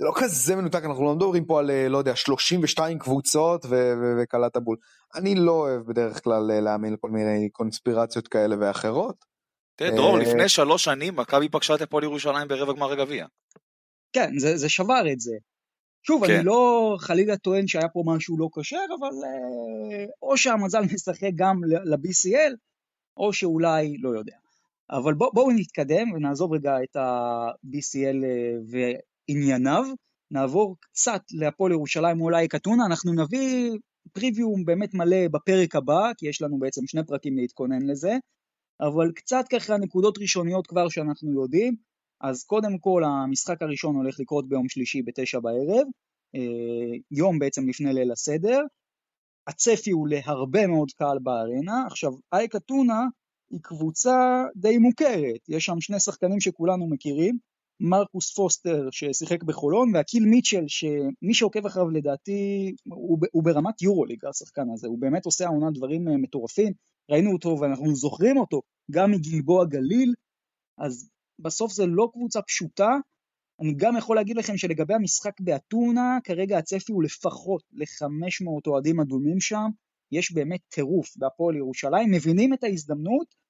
[0.02, 3.66] זה לא כזה מנותק, אנחנו לא מדברים פה על, אה, לא יודע, 32 קבוצות
[4.22, 4.78] וקלעת בול.
[5.16, 9.26] אני לא אוהב בדרך כלל אה, להאמין לכל מיני קונספירציות כאלה ואחרות.
[9.76, 13.26] תראה, דרור, אה, לפני שלוש שנים מכבי פגשה את הפועל ירושלים ברבע גמר הגביע.
[14.14, 15.36] כן, זה, זה שבר את זה.
[16.08, 16.36] שוב, כן.
[16.36, 19.16] אני לא חלילה טוען שהיה פה משהו לא כשר, אבל
[20.22, 22.56] או שהמזל משחק גם ל-BCL,
[23.18, 24.36] או שאולי, לא יודע.
[24.92, 28.26] אבל בואו בוא נתקדם ונעזוב רגע את ה-BCL
[29.32, 29.84] ענייניו.
[30.32, 33.78] נעבור קצת להפועל ירושלים מול אייק אתונה, אנחנו נביא
[34.14, 38.12] פריוויום באמת מלא בפרק הבא, כי יש לנו בעצם שני פרקים להתכונן לזה,
[38.82, 41.76] אבל קצת ככה נקודות ראשוניות כבר שאנחנו יודעים.
[42.22, 45.88] אז קודם כל המשחק הראשון הולך לקרות ביום שלישי בתשע בערב,
[46.36, 48.60] אה, יום בעצם לפני ליל הסדר.
[49.48, 51.86] הצפי הוא להרבה מאוד קהל בארנה.
[51.88, 53.02] עכשיו, אייק אתונה
[53.52, 57.38] היא קבוצה די מוכרת, יש שם שני שחקנים שכולנו מכירים,
[57.84, 64.70] מרקוס פוסטר ששיחק בחולון, והקיל מיטשל שמי שעוקב אחריו לדעתי הוא, הוא ברמת יורוליג השחקן
[64.74, 66.74] הזה, הוא באמת עושה העונה דברים אה, מטורפים,
[67.12, 70.14] ראינו אותו ואנחנו זוכרים אותו גם מגלבוע גליל,
[70.78, 72.98] אז בסוף זה לא קבוצה פשוטה,
[73.62, 79.40] אני גם יכול להגיד לכם שלגבי המשחק באתונה, כרגע הצפי הוא לפחות ל-500 אוהדים אדומים
[79.40, 79.70] שם,
[80.12, 83.41] יש באמת טירוף בהפועל ירושלים, מבינים את ההזדמנות,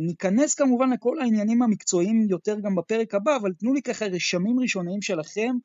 [0.00, 5.02] ניכנס כמובן לכל העניינים המקצועיים יותר גם בפרק הבא, אבל תנו לי ככה רשמים ראשוניים
[5.02, 5.56] שלכם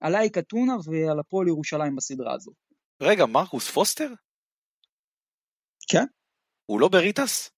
[0.00, 2.50] על אייק אתונה ועל הפועל ירושלים בסדרה הזו.
[3.02, 4.12] רגע, מרקוס פוסטר?
[5.88, 6.04] כן.
[6.66, 7.50] הוא לא בריטס?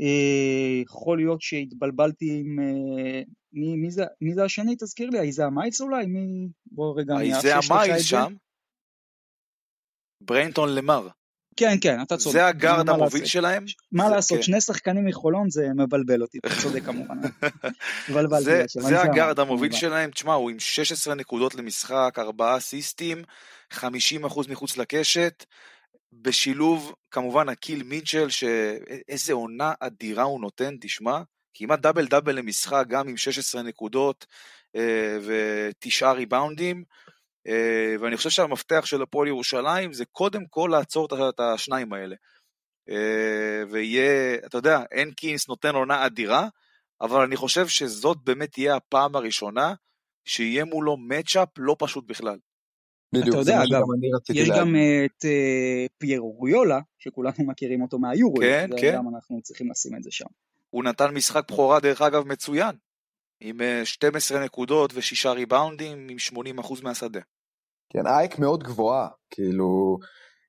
[0.00, 2.60] אה, יכול להיות שהתבלבלתי עם...
[2.60, 4.76] אה, מי, מי, זה, מי זה השני?
[4.76, 6.06] תזכיר לי, האיזה המייץ אולי?
[6.06, 6.48] מי...
[6.66, 8.34] בוא רגע, האיזה המייץ שם?
[10.20, 11.08] בריינטון למר.
[11.56, 12.32] כן, כן, אתה צודק.
[12.32, 13.64] זה הגארד המוביל שלהם?
[13.92, 14.42] מה לעשות, כן.
[14.42, 17.18] שני שחקנים מחולון זה מבלבל אותי, אתה צודק כמובן.
[18.78, 23.22] זה, הגארד המוביל שלהם, תשמע, הוא עם 16 נקודות למשחק, 4 אסיסטים,
[23.72, 23.78] 50%
[24.48, 25.44] מחוץ לקשת,
[26.12, 31.20] בשילוב כמובן הקיל מיטשל, שאיזה עונה אדירה הוא נותן, תשמע,
[31.54, 34.26] כמעט דאבל דאבל למשחק, גם עם 16 נקודות
[34.76, 36.84] אה, ותשעה ריבאונדים,
[38.00, 42.16] ואני חושב שהמפתח של הפועל ירושלים זה קודם כל לעצור את השניים האלה.
[42.90, 46.48] אה, ויהיה, אתה יודע, הנקינס נותן עונה אדירה,
[47.00, 49.74] אבל אני חושב שזאת באמת תהיה הפעם הראשונה
[50.24, 52.38] שיהיה מולו מצ'אפ לא פשוט בכלל.
[53.12, 53.82] בדיוק, אתה יודע, אגב,
[54.30, 54.60] יש להגיד.
[54.60, 54.76] גם
[55.06, 58.94] את uh, פייר אוריולה, שכולנו מכירים אותו מהיורו, כן, כן.
[58.96, 60.26] גם אנחנו צריכים לשים את זה שם.
[60.70, 62.76] הוא נתן משחק בכורה, דרך אגב, מצוין,
[63.46, 66.16] עם 12 אה, נקודות ושישה ריבאונדים, עם
[66.60, 67.20] 80% מהשדה.
[67.92, 69.98] כן, אייק מאוד גבוהה, כאילו,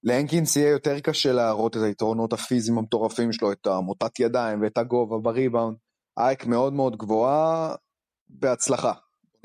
[0.04, 5.18] להנקינס יהיה יותר קשה להראות את היתרונות הפיזיים המטורפים שלו, את המוטת ידיים ואת הגובה
[5.18, 5.78] בריבאונד.
[6.20, 7.76] אייק מאוד מאוד גבוהה,
[8.30, 8.94] בהצלחה.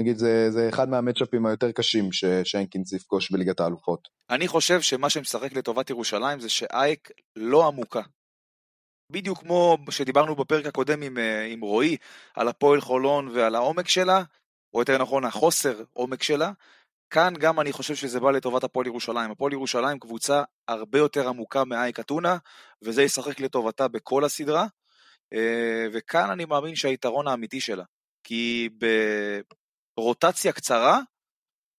[0.01, 2.13] נגיד זה, זה אחד מהמצ'אפים היותר קשים
[2.45, 4.09] שהנקינס יפגוש בליגת האלופות.
[4.31, 8.03] אני חושב שמה שמשחק לטובת ירושלים זה שאייק לא עמוקה.
[9.11, 11.97] בדיוק כמו שדיברנו בפרק הקודם עם, אה, עם רועי
[12.35, 14.23] על הפועל חולון ועל העומק שלה,
[14.75, 16.53] או יותר נכון החוסר עומק שלה,
[17.11, 19.31] כאן גם אני חושב שזה בא לטובת הפועל ירושלים.
[19.31, 22.37] הפועל ירושלים קבוצה הרבה יותר עמוקה מאייק אתונה,
[22.83, 24.67] וזה ישחק לטובתה בכל הסדרה,
[25.33, 27.85] אה, וכאן אני מאמין שהיתרון האמיתי שלה.
[28.25, 28.69] כי
[29.97, 31.01] רוטציה קצרה,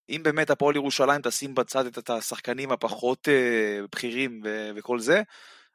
[0.10, 4.42] אם באמת הפועל ירושלים תשים בצד את השחקנים הפחות אה, בכירים
[4.76, 5.22] וכל זה,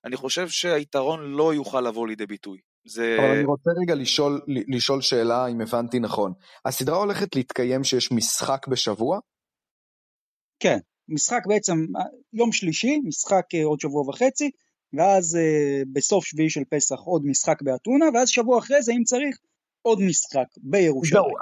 [0.07, 2.59] אני חושב שהיתרון לא יוכל לבוא לידי ביטוי.
[2.87, 3.17] זה...
[3.19, 6.33] אבל אני רוצה רגע לשאול, לשאול שאלה אם הבנתי נכון.
[6.65, 9.19] הסדרה הולכת להתקיים שיש משחק בשבוע?
[10.61, 11.75] כן, משחק בעצם
[12.33, 14.51] יום שלישי, משחק אה, עוד שבוע וחצי,
[14.93, 19.37] ואז אה, בסוף שביעי של פסח עוד משחק באתונה, ואז שבוע אחרי זה אם צריך
[19.83, 21.23] עוד משחק בירושלים.
[21.23, 21.33] זהו,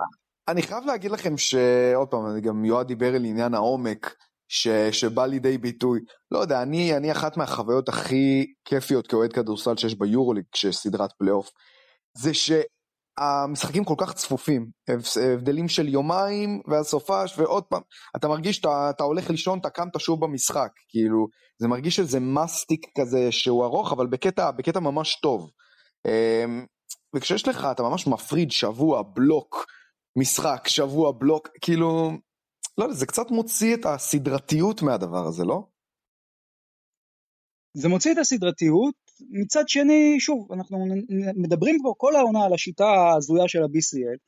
[0.48, 4.16] אני חייב להגיד לכם שעוד פעם, גם יועד דיבר על עניין העומק
[4.48, 6.00] ש, שבא לידי ביטוי.
[6.30, 11.50] לא יודע, אני, אני אחת מהחוויות הכי כיפיות כאוהד כדורסל שיש ביורוליג כשיש סדרת פלייאוף,
[12.18, 14.70] זה שהמשחקים כל כך צפופים,
[15.32, 17.82] הבדלים של יומיים ואז סופש ועוד פעם,
[18.16, 21.26] אתה מרגיש שאתה הולך לישון, אתה אתה שוב במשחק, כאילו,
[21.58, 25.50] זה מרגיש איזה מסטיק כזה שהוא ארוך, אבל בקטע, בקטע ממש טוב.
[26.06, 26.66] אמ,
[27.14, 29.66] וכשיש לך, אתה ממש מפריד שבוע, בלוק,
[30.16, 32.12] משחק, שבוע, בלוק, כאילו,
[32.78, 35.62] לא יודע, זה קצת מוציא את הסדרתיות מהדבר הזה, לא?
[37.76, 38.94] זה מוציא את הסדרתיות,
[39.30, 40.78] מצד שני, שוב, אנחנו
[41.36, 44.18] מדברים פה כל העונה על השיטה ההזויה של ה-BCL,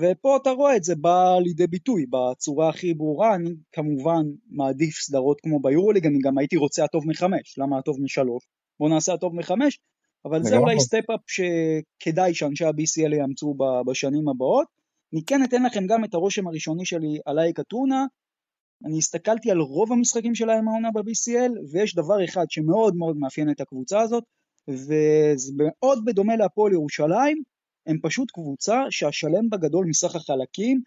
[0.00, 5.40] ופה אתה רואה את זה בא לידי ביטוי בצורה הכי ברורה, אני כמובן מעדיף סדרות
[5.40, 8.48] כמו ביורוליג, אני גם הייתי רוצה הטוב מחמש, למה הטוב משלוש?
[8.80, 9.78] בוא נעשה הטוב מחמש,
[10.24, 13.54] אבל זה אולי step-up שכדאי שאנשי ה-BCL יאמצו
[13.86, 14.77] בשנים הבאות.
[15.12, 18.06] אני כן אתן לכם גם את הרושם הראשוני שלי על אאק אתונה.
[18.84, 23.60] אני הסתכלתי על רוב המשחקים שלהם העונה ב-BCL, ויש דבר אחד שמאוד מאוד מאפיין את
[23.60, 24.24] הקבוצה הזאת,
[24.68, 27.42] וזה מאוד בדומה להפועל ירושלים,
[27.86, 30.80] הם פשוט קבוצה שהשלם בגדול מסך החלקים,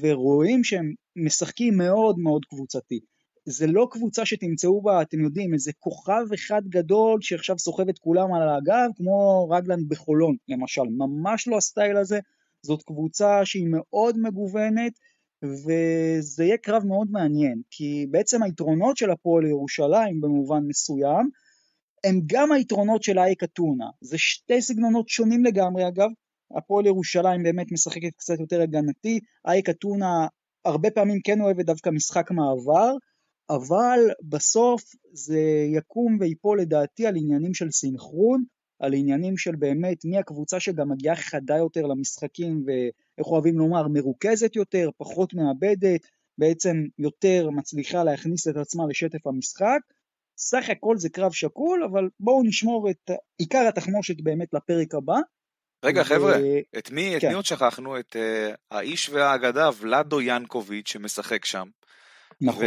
[0.00, 3.00] ורואים שהם משחקים מאוד מאוד קבוצתי.
[3.44, 8.34] זה לא קבוצה שתמצאו בה, אתם יודעים, איזה כוכב אחד גדול שעכשיו סוחב את כולם
[8.34, 12.18] על הגב, כמו רגלנד בחולון למשל, ממש לא הסטייל הזה,
[12.62, 14.92] זאת קבוצה שהיא מאוד מגוונת
[15.42, 21.30] וזה יהיה קרב מאוד מעניין כי בעצם היתרונות של הפועל ירושלים במובן מסוים
[22.04, 26.08] הם גם היתרונות של אייק אתונה, זה שתי סגנונות שונים לגמרי אגב,
[26.56, 30.26] הפועל ירושלים באמת משחקת קצת יותר הגנתי, אייק אתונה
[30.64, 32.94] הרבה פעמים כן אוהבת דווקא משחק מעבר,
[33.50, 33.98] אבל
[34.28, 35.40] בסוף זה
[35.76, 38.44] יקום ויפול לדעתי על עניינים של סינכרון,
[38.82, 44.56] על עניינים של באמת מי הקבוצה שגם מגיעה חדה יותר למשחקים ואיך אוהבים לומר מרוכזת
[44.56, 46.00] יותר, פחות מאבדת,
[46.38, 49.80] בעצם יותר מצליחה להכניס את עצמה לשטף המשחק.
[50.38, 55.16] סך הכל זה קרב שקול, אבל בואו נשמור את עיקר התחמושת באמת לפרק הבא.
[55.84, 56.04] רגע ו...
[56.04, 56.38] חבר'ה,
[56.78, 57.16] את מי, כן.
[57.16, 57.98] את מי עוד שכחנו?
[57.98, 61.68] את uh, האיש והאגדה ולאדו ינקוביץ' שמשחק שם.
[62.40, 62.64] נכון.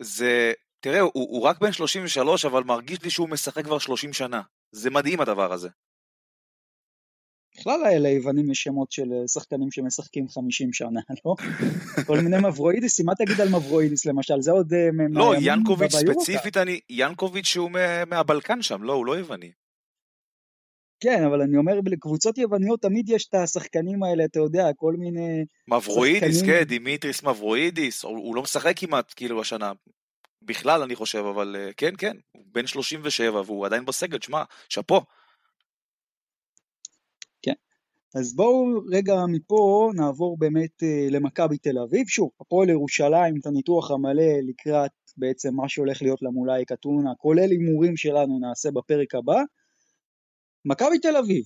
[0.00, 4.40] וזה, תראה, הוא, הוא רק בן 33, אבל מרגיש לי שהוא משחק כבר 30 שנה.
[4.72, 5.68] זה מדהים הדבר הזה.
[7.58, 11.34] בכלל ליוונים יש שמות של אה, שחקנים שמשחקים 50 שנה, לא?
[12.06, 14.40] כל מיני מברוידיסים, מה תגיד על מברוידיס למשל?
[14.40, 14.72] זה עוד...
[14.72, 17.70] אה, לא, ינקוביץ' ספציפית, אני, ינקוביץ' שהוא
[18.06, 19.50] מהבלקן שם, לא, הוא לא יווני.
[21.02, 25.44] כן, אבל אני אומר, לקבוצות יווניות תמיד יש את השחקנים האלה, אתה יודע, כל מיני...
[25.68, 26.56] מברוידיס, שחקנים...
[26.56, 29.72] כן, דימיטריס מברוידיס, הוא, הוא לא משחק כמעט, כאילו, השנה.
[30.42, 35.00] בכלל אני חושב, אבל אה, כן, כן, הוא בן 37 והוא עדיין בסגל, שמע, שאפו.
[37.42, 37.54] כן,
[38.14, 43.90] אז בואו רגע מפה נעבור באמת אה, למכבי תל אביב, שוב, הפועל ירושלים, את הניתוח
[43.90, 49.42] המלא לקראת בעצם מה שהולך להיות למולאי קטונה, כולל הימורים שלנו נעשה בפרק הבא.
[50.64, 51.44] מכבי תל אביב,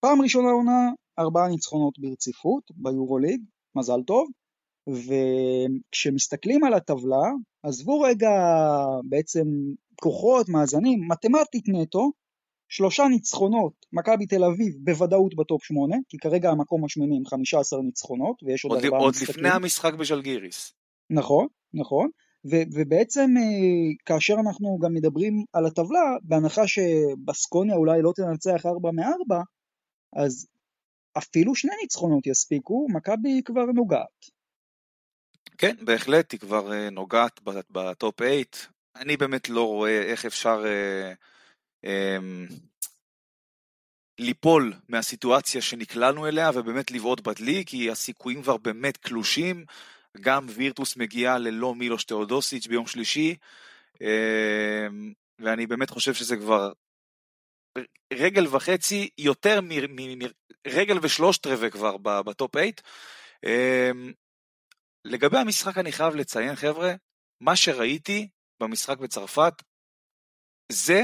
[0.00, 3.40] פעם ראשונה עונה, ארבעה ניצחונות ברציפות ביורוליג,
[3.74, 4.28] מזל טוב,
[4.88, 7.30] וכשמסתכלים על הטבלה,
[7.62, 8.30] עזבו רגע
[9.04, 9.46] בעצם
[10.00, 12.10] כוחות, מאזנים, מתמטית נטו,
[12.68, 18.42] שלושה ניצחונות, מכבי תל אביב בוודאות בטופ שמונה, כי כרגע המקום השמיני עם 15 ניצחונות,
[18.42, 19.34] ויש עוד, עוד, ארבעה עוד משחקים.
[19.34, 20.72] לפני המשחק בשלגיריס.
[21.10, 22.10] נכון, נכון.
[22.50, 28.90] ו- ובעצם אה, כאשר אנחנו גם מדברים על הטבלה, בהנחה שבסקוניה אולי לא תנצח 4
[28.90, 29.34] מ-4,
[30.16, 30.46] אז
[31.18, 34.39] אפילו שני ניצחונות יספיקו, מכבי כבר נוגעת.
[35.60, 38.42] כן, בהחלט, היא כבר אה, נוגעת בטופ 8.
[38.96, 41.12] אני באמת לא רואה איך אפשר אה,
[41.84, 42.18] אה,
[44.18, 49.64] ליפול מהסיטואציה שנקלענו אליה ובאמת לבעוט בדלי, כי הסיכויים כבר באמת קלושים.
[50.20, 53.36] גם וירטוס מגיעה ללא מילוש תאודוסיץ' ביום שלישי,
[54.02, 54.86] אה,
[55.38, 56.72] ואני באמת חושב שזה כבר
[58.12, 62.56] רגל וחצי, יותר מרגל ושלושת רבעי כבר בטופ
[63.44, 64.12] 8.
[65.04, 66.94] לגבי המשחק אני חייב לציין, חבר'ה,
[67.40, 68.28] מה שראיתי
[68.60, 69.52] במשחק בצרפת,
[70.72, 71.02] זה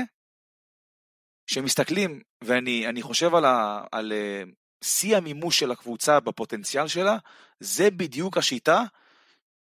[1.46, 4.42] שמסתכלים, ואני אני חושב על, ה, על אה,
[4.84, 7.16] שיא המימוש של הקבוצה בפוטנציאל שלה,
[7.60, 8.82] זה בדיוק השיטה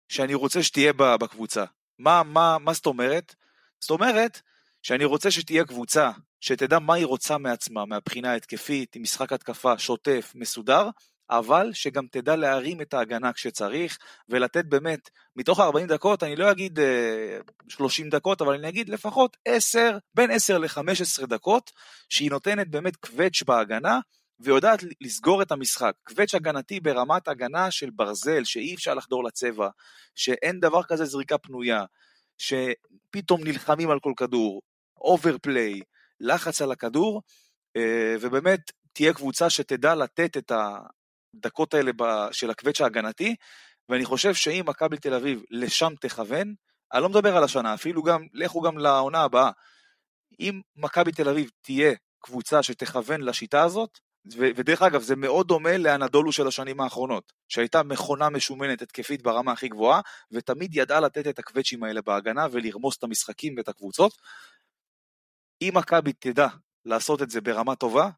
[0.10, 1.66] שאני רוצה שתהיה בקבוצה.
[2.00, 3.36] מה, מה, מה זאת אומרת?
[3.80, 4.42] זאת אומרת
[4.84, 10.32] שאני רוצה שתהיה קבוצה שתדע מה היא רוצה מעצמה, מהבחינה ההתקפית, עם משחק התקפה שוטף,
[10.36, 10.90] מסודר,
[11.30, 13.98] אבל שגם תדע להרים את ההגנה כשצריך,
[14.30, 19.38] ולתת באמת, מתוך 40 דקות, אני לא אגיד אה, 30 דקות, אבל אני אגיד לפחות
[19.46, 21.72] 10, בין 10 ל-15 דקות,
[22.10, 24.00] שהיא נותנת באמת קווץ' בהגנה,
[24.40, 25.94] ויודעת לסגור את המשחק.
[26.04, 29.70] קווץ' הגנתי ברמת הגנה של ברזל, שאי אפשר לחדור לצבע,
[30.16, 31.86] שאין דבר כזה זריקה פנויה,
[32.38, 34.62] שפתאום נלחמים על כל כדור,
[35.02, 35.82] overplay,
[36.20, 37.22] לחץ על הכדור,
[37.76, 40.52] אה, ובאמת תהיה קבוצה שתדע לתת את
[41.36, 41.92] הדקות האלה
[42.32, 43.36] של הקווץ' ההגנתי,
[43.90, 46.56] ואני חושב שאם מכבי תל אביב לשם תכוון,
[46.94, 49.52] אני לא מדבר על השנה, אפילו גם, לכו גם לעונה הבאה.
[50.40, 54.00] אם מכבי תל אביב תהיה קבוצה שתכוון לשיטה הזאת,
[54.34, 59.52] ו- ודרך אגב, זה מאוד דומה לאנדולו של השנים האחרונות, שהייתה מכונה משומנת התקפית ברמה
[59.52, 64.14] הכי גבוהה, ותמיד ידעה לתת את הקווצ'ים האלה בהגנה ולרמוס את המשחקים ואת הקבוצות.
[65.62, 66.48] אם מכבי תדע
[66.86, 68.10] לעשות את זה ברמה טובה,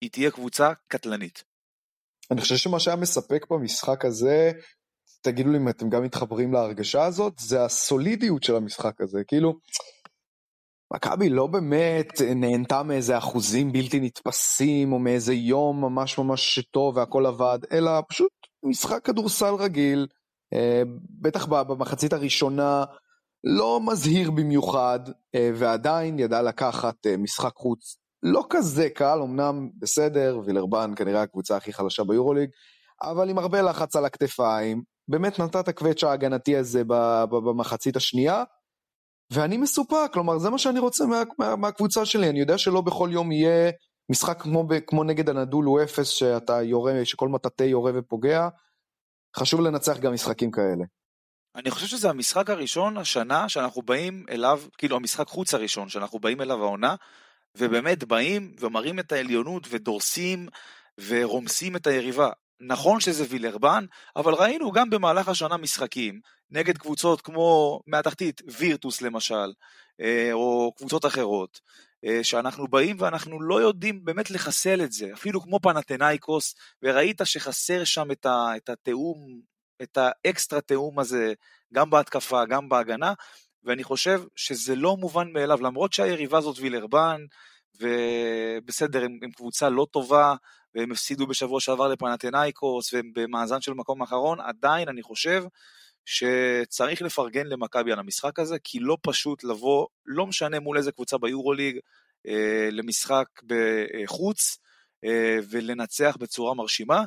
[0.00, 1.44] היא תהיה קבוצה קטלנית.
[2.30, 4.52] אני חושב שמה שהיה מספק במשחק הזה,
[5.22, 9.24] תגידו לי אם אתם גם מתחברים להרגשה הזאת, זה הסולידיות של המשחק הזה.
[9.28, 9.54] כאילו,
[10.92, 17.26] מכבי לא באמת נהנתה מאיזה אחוזים בלתי נתפסים, או מאיזה יום ממש ממש טוב והכל
[17.26, 20.06] עבד, אלא פשוט משחק כדורסל רגיל,
[20.54, 20.82] אה,
[21.20, 22.84] בטח במחצית הראשונה
[23.44, 25.00] לא מזהיר במיוחד,
[25.34, 31.56] אה, ועדיין ידע לקחת אה, משחק חוץ לא כזה קל, אמנם בסדר, וילרבן כנראה הקבוצה
[31.56, 32.50] הכי חלשה ביורוליג,
[33.02, 36.82] אבל עם הרבה לחץ על הכתפיים, באמת נתת את הקווץ' ההגנתי הזה
[37.30, 38.44] במחצית השנייה,
[39.32, 43.08] ואני מסופק, כלומר זה מה שאני רוצה מה, מה, מהקבוצה שלי, אני יודע שלא בכל
[43.12, 43.70] יום יהיה
[44.10, 48.48] משחק כמו, כמו נגד הנדול הוא אפס, שאתה יורה, שכל מטאטא יורה ופוגע,
[49.36, 50.84] חשוב לנצח גם משחקים כאלה.
[51.56, 56.40] אני חושב שזה המשחק הראשון השנה שאנחנו באים אליו, כאילו המשחק חוץ הראשון שאנחנו באים
[56.40, 56.94] אליו העונה,
[57.58, 60.48] ובאמת באים ומראים את העליונות ודורסים
[61.08, 62.30] ורומסים את היריבה.
[62.60, 63.84] נכון שזה וילרבן,
[64.16, 69.52] אבל ראינו גם במהלך השנה משחקים נגד קבוצות כמו מהתחתית, וירטוס למשל,
[70.00, 71.60] אה, או קבוצות אחרות,
[72.04, 77.84] אה, שאנחנו באים ואנחנו לא יודעים באמת לחסל את זה, אפילו כמו פנתנאיקוס, וראית שחסר
[77.84, 79.40] שם את, התיאום,
[79.82, 81.32] את האקסטרה תיאום הזה,
[81.74, 83.12] גם בהתקפה, גם בהגנה,
[83.66, 87.20] ואני חושב שזה לא מובן מאליו, למרות שהיריבה הזאת וילרבן,
[87.80, 90.34] ובסדר, הם, הם קבוצה לא טובה,
[90.74, 95.44] והם הפסידו בשבוע שעבר לפנתנאיקוס, והם במאזן של מקום אחרון, עדיין אני חושב
[96.04, 101.18] שצריך לפרגן למכבי על המשחק הזה, כי לא פשוט לבוא, לא משנה מול איזה קבוצה
[101.18, 101.78] ביורוליג,
[102.26, 104.58] אה, למשחק בחוץ,
[105.04, 107.04] אה, ולנצח בצורה מרשימה,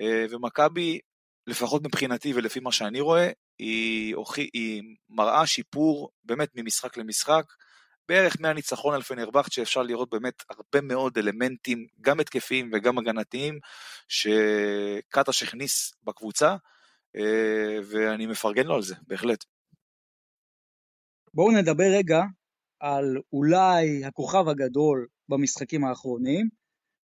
[0.00, 0.98] אה, ומכבי,
[1.46, 3.30] לפחות מבחינתי ולפי מה שאני רואה,
[3.60, 4.14] היא,
[4.54, 7.44] היא מראה שיפור באמת ממשחק למשחק,
[8.08, 13.58] בערך מהניצחון על פנרבכט שאפשר לראות באמת הרבה מאוד אלמנטים, גם התקפיים וגם הגנתיים,
[14.08, 16.56] שקטש הכניס בקבוצה,
[17.16, 19.44] אה, ואני מפרגן לו על זה, בהחלט.
[21.34, 22.20] בואו נדבר רגע
[22.80, 26.48] על אולי הכוכב הגדול במשחקים האחרונים,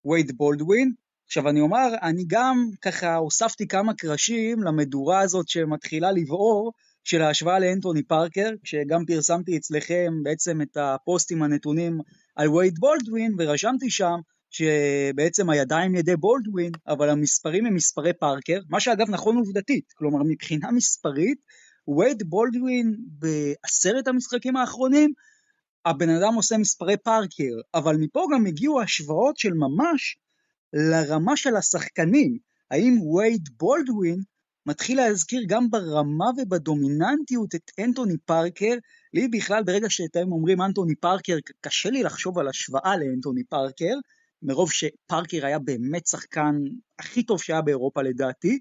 [0.05, 0.93] וייד בולדווין.
[1.27, 6.72] עכשיו אני אומר, אני גם ככה הוספתי כמה קרשים למדורה הזאת שמתחילה לבעור,
[7.07, 11.99] של ההשוואה לאנטוני פארקר, כשגם פרסמתי אצלכם בעצם את הפוסטים הנתונים
[12.37, 14.16] על וייד בולדווין, ורשמתי שם
[14.51, 20.70] שבעצם הידיים ידי בולדווין, אבל המספרים הם מספרי פארקר, מה שאגב נכון עובדתית, כלומר מבחינה
[20.70, 21.39] מספרית,
[21.99, 25.12] וייד בולדווין בעשרת המשחקים האחרונים,
[25.85, 30.16] הבן אדם עושה מספרי פארקר, אבל מפה גם הגיעו השוואות של ממש
[30.73, 32.39] לרמה של השחקנים,
[32.71, 34.21] האם וייד בולדווין
[34.67, 38.75] מתחיל להזכיר גם ברמה ובדומיננטיות את אנטוני פארקר,
[39.14, 43.95] לי בכלל ברגע שאתם אומרים אנטוני פארקר, קשה לי לחשוב על השוואה לאנטוני פארקר,
[44.43, 46.55] מרוב שפארקר היה באמת שחקן
[46.99, 48.59] הכי טוב שהיה באירופה לדעתי,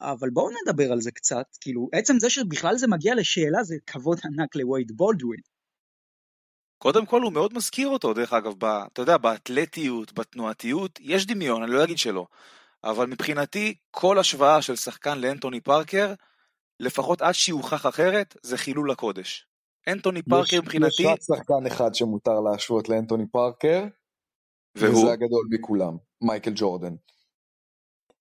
[0.00, 4.18] אבל בואו נדבר על זה קצת, כאילו, עצם זה שבכלל זה מגיע לשאלה זה כבוד
[4.24, 5.40] ענק לווייד בולדווין.
[6.78, 11.62] קודם כל הוא מאוד מזכיר אותו, דרך אגב, ב, אתה יודע, באתלטיות, בתנועתיות, יש דמיון,
[11.62, 12.26] אני לא אגיד שלא.
[12.84, 16.14] אבל מבחינתי, כל השוואה של שחקן לאנטוני פארקר,
[16.80, 19.46] לפחות עד שיוכח אחרת, זה חילול הקודש.
[19.88, 21.02] אנטוני פארקר מבחינתי...
[21.02, 23.84] יש רק שחקן אחד שמותר להשוות לאנטוני פארקר,
[24.76, 24.98] והוא?
[24.98, 26.94] וזה הגדול מכולם, מייקל ג'ורדן.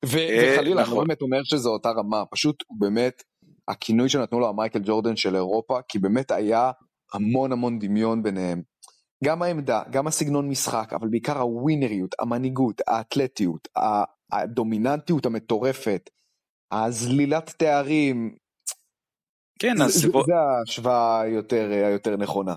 [0.06, 0.98] ו- אה, וחלילה, נכון.
[0.98, 3.24] אני באמת אומר שזו אותה רמה, פשוט הוא באמת,
[3.68, 6.72] הכינוי שנתנו לו המייקל ג'ורדן של אירופה, כי באמת היה
[7.16, 8.62] המון המון דמיון ביניהם.
[9.24, 13.68] גם העמדה, גם הסגנון משחק, אבל בעיקר הווינריות, המנהיגות, האתלטיות,
[14.32, 16.10] הדומיננטיות המטורפת,
[16.72, 18.36] הזלילת תארים.
[19.60, 19.94] כן, אז...
[19.94, 22.56] זה, זה ההשוואה היותר, היותר נכונה.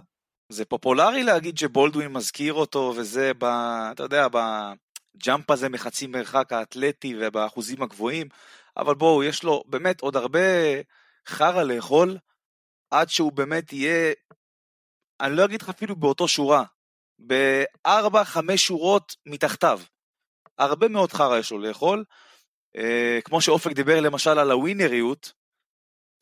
[0.52, 3.44] זה פופולרי להגיד שבולדווין מזכיר אותו, וזה ב...
[3.92, 8.28] אתה יודע, בג'אמפ הזה מחצי מרחק האתלטי ובאחוזים הגבוהים,
[8.76, 10.40] אבל בואו, יש לו באמת עוד הרבה
[11.26, 12.18] חרא לאכול,
[12.90, 14.12] עד שהוא באמת יהיה,
[15.20, 16.64] אני לא אגיד לך אפילו באותו שורה,
[17.18, 19.80] בארבע, חמש שורות מתחתיו.
[20.58, 22.04] הרבה מאוד חרא יש לו לאכול.
[22.76, 25.32] אה, כמו שאופק דיבר למשל על הווינריות,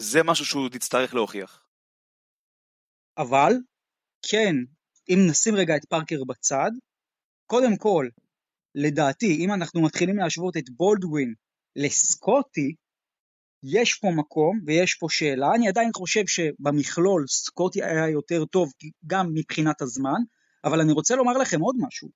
[0.03, 1.66] זה משהו שהוא יצטרך להוכיח.
[3.18, 3.53] אבל,
[4.30, 4.55] כן,
[5.09, 6.70] אם נשים רגע את פארקר בצד,
[7.47, 8.09] קודם כל,
[8.74, 11.34] לדעתי, אם אנחנו מתחילים להשוות את בולדווין
[11.76, 12.74] לסקוטי,
[13.69, 18.73] יש פה מקום ויש פה שאלה, אני עדיין חושב שבמכלול סקוטי היה יותר טוב
[19.07, 20.21] גם מבחינת הזמן,
[20.64, 22.09] אבל אני רוצה לומר לכם עוד משהו.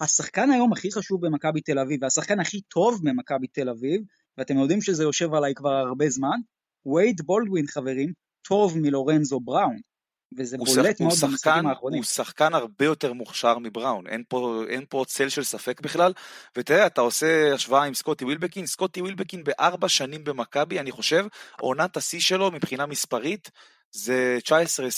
[0.00, 4.02] השחקן היום הכי חשוב במכבי תל אביב והשחקן הכי טוב במכבי תל אביב,
[4.38, 6.38] ואתם יודעים שזה יושב עליי כבר הרבה זמן,
[6.86, 8.12] וייד בולדווין חברים,
[8.48, 9.91] טוב מלורנזו בראון.
[10.36, 11.98] וזה בולט מאוד במשחקים האחרונים.
[11.98, 16.12] הוא שחקן הרבה יותר מוכשר מבראון, אין פה, אין פה צל של ספק בכלל.
[16.56, 21.26] ותראה, אתה עושה השוואה עם סקוטי ווילבקין, סקוטי ווילבקין בארבע שנים במכבי, אני חושב,
[21.60, 23.50] עונת השיא שלו מבחינה מספרית
[23.92, 24.38] זה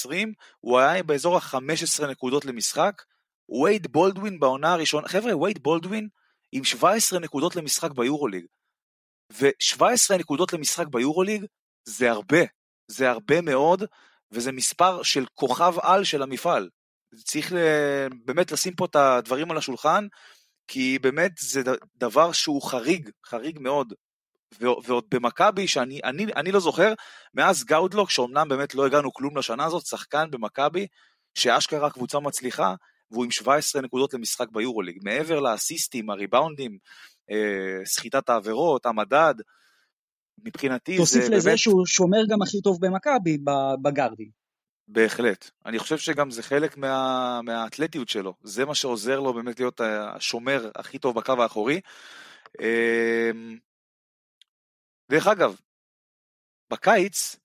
[0.07, 0.11] 19-20,
[0.61, 3.03] הוא היה באזור ה-15 נקודות למשחק.
[3.49, 6.09] וייד בולדווין בעונה הראשונה, חבר'ה, וייד בולדווין
[6.53, 8.45] עם 17 נקודות למשחק ביורוליג.
[9.33, 11.45] ו-17 נקודות למשחק ביורוליג
[11.85, 12.39] זה הרבה,
[12.89, 13.85] זה הרבה מאוד,
[14.35, 16.69] וזה מספר של כוכב על של המפעל.
[17.25, 17.53] צריך
[18.25, 20.07] באמת לשים פה את הדברים על השולחן,
[20.69, 21.63] כי באמת זה
[21.97, 23.93] דבר שהוא חריג, חריג מאוד.
[24.61, 26.95] ועוד במכבי, שאני אני, אני לא זוכר,
[27.35, 30.87] מאז גאודלוק, שאומנם באמת לא הגענו כלום לשנה הזאת, שחקן במכבי,
[31.35, 32.75] שאשכרה קבוצה מצליחה,
[33.11, 34.99] והוא עם 17 נקודות למשחק ביורוליג.
[35.03, 36.79] מעבר לאסיסטים, הריבאונדים,
[37.31, 39.35] אה, סחיטת העבירות, המדד,
[40.39, 41.09] מבחינתי זה באמת...
[41.09, 43.39] תוסיף לזה שהוא שומר גם הכי טוב במכבי
[43.83, 44.45] בגארדים.
[44.89, 45.51] בהחלט.
[45.67, 48.35] אני חושב שגם זה חלק מה, מהאתלטיות שלו.
[48.43, 51.81] זה מה שעוזר לו באמת להיות השומר הכי טוב בקו האחורי.
[52.61, 53.59] אמ,
[55.11, 55.57] דרך אגב,
[56.71, 57.37] בקיץ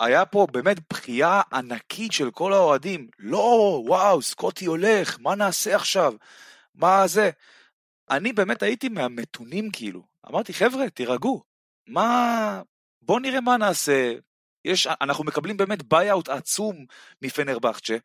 [0.00, 3.08] היה פה באמת בכייה ענקית של כל האוהדים.
[3.18, 6.14] לא, וואו, סקוטי הולך, מה נעשה עכשיו?
[6.74, 7.30] מה זה?
[8.10, 10.02] אני באמת הייתי מהמתונים כאילו.
[10.30, 11.53] אמרתי, חבר'ה, תירגעו.
[11.86, 12.62] מה...
[13.02, 14.12] בואו נראה מה נעשה.
[14.64, 16.86] יש, אנחנו מקבלים באמת buy-out עצום
[17.22, 17.96] מפנרבכצ'ה.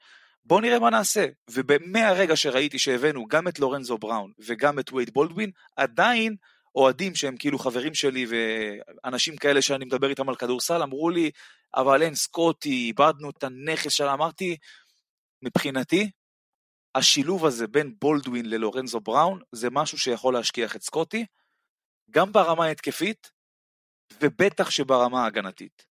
[0.46, 1.26] בואו נראה מה נעשה.
[1.50, 6.36] ומהרגע שראיתי שהבאנו גם את לורנזו בראון וגם את וייד בולדווין, עדיין
[6.76, 11.32] אוהדים שהם כאילו חברים שלי ואנשים כאלה שאני מדבר איתם על כדורסל אמרו לי,
[11.76, 14.14] אבל אין סקוטי, איבדנו את הנכס שלה.
[14.14, 14.58] אמרתי,
[15.42, 16.12] מבחינתי,
[16.96, 21.26] השילוב הזה בין בולדווין ללורנזו בראון זה משהו שיכול להשכיח את סקוטי,
[22.12, 23.32] גם ברמה ההתקפית
[24.22, 25.86] ובטח שברמה ההגנתית.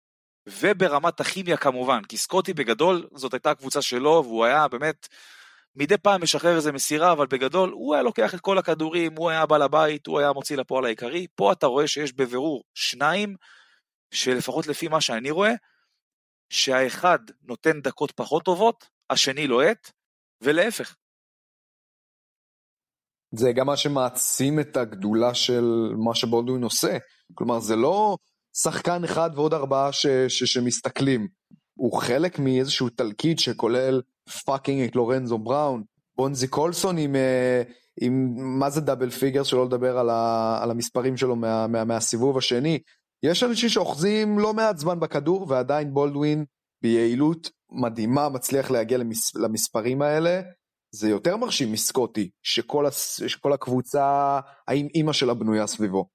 [0.47, 5.07] וברמת הכימיה כמובן, כי סקוטי בגדול זאת הייתה הקבוצה שלו והוא היה באמת
[5.75, 9.45] מדי פעם משחרר איזה מסירה, אבל בגדול הוא היה לוקח את כל הכדורים, הוא היה
[9.45, 11.27] בעל הבית, הוא היה מוציא לפועל העיקרי.
[11.35, 13.35] פה אתה רואה שיש בבירור שניים,
[14.11, 15.53] שלפחות לפי מה שאני רואה,
[16.49, 19.91] שהאחד נותן דקות פחות טובות, השני לוהט,
[20.41, 20.95] ולהפך.
[23.37, 26.97] זה גם מה שמעצים את הגדולה של מה שבולדווין עושה.
[27.33, 28.17] כלומר, זה לא
[28.57, 31.27] שחקן אחד ועוד ארבעה ש, ש, שמסתכלים.
[31.77, 34.01] הוא חלק מאיזשהו תלכיד שכולל
[34.45, 35.83] fucking את לורנזו בראון,
[36.17, 37.71] בונזי קולסון עם, uh,
[38.01, 42.37] עם מה זה double figure, שלא לדבר על, ה, על המספרים שלו מה, מה, מהסיבוב
[42.37, 42.79] השני.
[43.23, 46.45] יש אנשים שאוחזים לא מעט זמן בכדור, ועדיין בולדווין
[46.81, 50.41] ביעילות מדהימה מצליח להגיע למס, למספרים האלה.
[50.95, 56.09] זה יותר מרשים מסקוטי, שכל, הס, שכל הקבוצה, האם אימא שלה בנויה סביבו.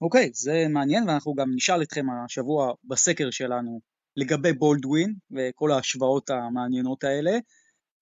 [0.00, 3.80] אוקיי, okay, זה מעניין, ואנחנו גם נשאל אתכם השבוע בסקר שלנו
[4.16, 7.38] לגבי בולדווין וכל ההשוואות המעניינות האלה.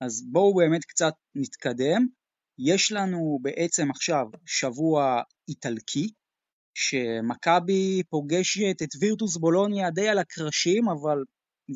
[0.00, 2.06] אז בואו באמת קצת נתקדם.
[2.58, 6.08] יש לנו בעצם עכשיו שבוע איטלקי,
[6.74, 11.18] שמכבי פוגשת את וירטוס בולוניה די על הקרשים, אבל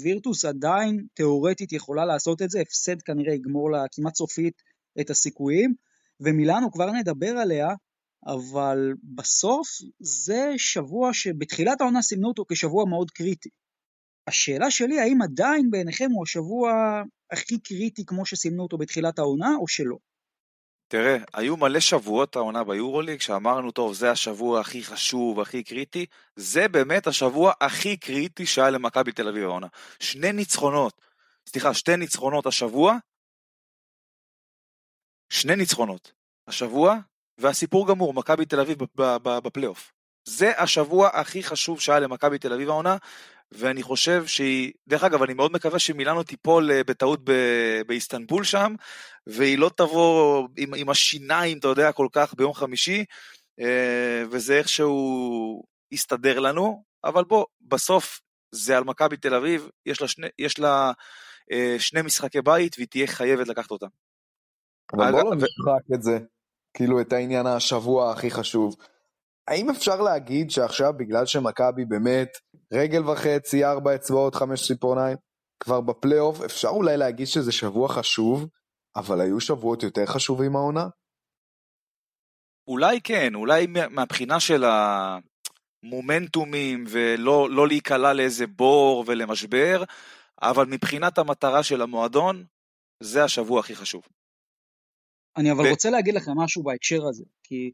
[0.01, 4.63] וירטוס עדיין תאורטית יכולה לעשות את זה, הפסד כנראה יגמור לה כמעט סופית
[5.01, 5.75] את הסיכויים,
[6.21, 7.69] ומילאנו כבר נדבר עליה,
[8.27, 9.69] אבל בסוף
[10.01, 13.49] זה שבוע שבתחילת העונה סימנו אותו כשבוע מאוד קריטי.
[14.27, 16.73] השאלה שלי, האם עדיין בעיניכם הוא השבוע
[17.31, 19.97] הכי קריטי כמו שסימנו אותו בתחילת העונה, או שלא?
[20.91, 26.07] תראה, היו מלא שבועות העונה ביורוליג שאמרנו, טוב, זה השבוע הכי חשוב, הכי קריטי.
[26.37, 29.67] זה באמת השבוע הכי קריטי שהיה למכבי תל אביב העונה.
[30.01, 31.01] שני ניצחונות,
[31.47, 32.97] סליחה, שתי ניצחונות השבוע,
[35.29, 36.13] שני ניצחונות
[36.47, 36.97] השבוע,
[37.39, 38.79] והסיפור גמור, מכבי תל אביב
[39.25, 39.93] בפלייאוף.
[40.25, 42.97] זה השבוע הכי חשוב שהיה למכבי תל אביב העונה,
[43.53, 48.75] ואני חושב שהיא, דרך אגב, אני מאוד מקווה שמילאנו תיפול אה, בטעות ב- באיסטנבול שם,
[49.27, 53.05] והיא לא תבוא עם, עם השיניים, אתה יודע, כל כך ביום חמישי,
[53.61, 58.21] אה, וזה איכשהו יסתדר לנו, אבל בוא, בסוף
[58.55, 60.93] זה על מכבי תל אביב, יש לה, שני, יש לה
[61.53, 63.87] אה, שני משחקי בית, והיא תהיה חייבת לקחת אותם.
[64.93, 66.19] אבל בוא לא נשחק את זה,
[66.77, 68.77] כאילו את העניין השבוע הכי חשוב.
[69.49, 72.29] האם אפשר להגיד שעכשיו בגלל שמכבי באמת
[72.73, 75.17] רגל וחצי, ארבע אצבעות, חמש ציפורניים,
[75.63, 78.49] כבר בפלייאוף, אפשר אולי להגיד שזה שבוע חשוב,
[78.97, 80.89] אבל היו שבועות יותר חשובים העונה?
[82.69, 84.65] אולי כן, אולי מהבחינה של
[85.85, 89.85] המומנטומים ולא לא להיקלע לאיזה בור ולמשבר,
[90.43, 92.45] אבל מבחינת המטרה של המועדון,
[93.03, 94.03] זה השבוע הכי חשוב.
[95.37, 95.71] אני אבל ו...
[95.71, 97.73] רוצה להגיד לכם משהו בהקשר הזה, כי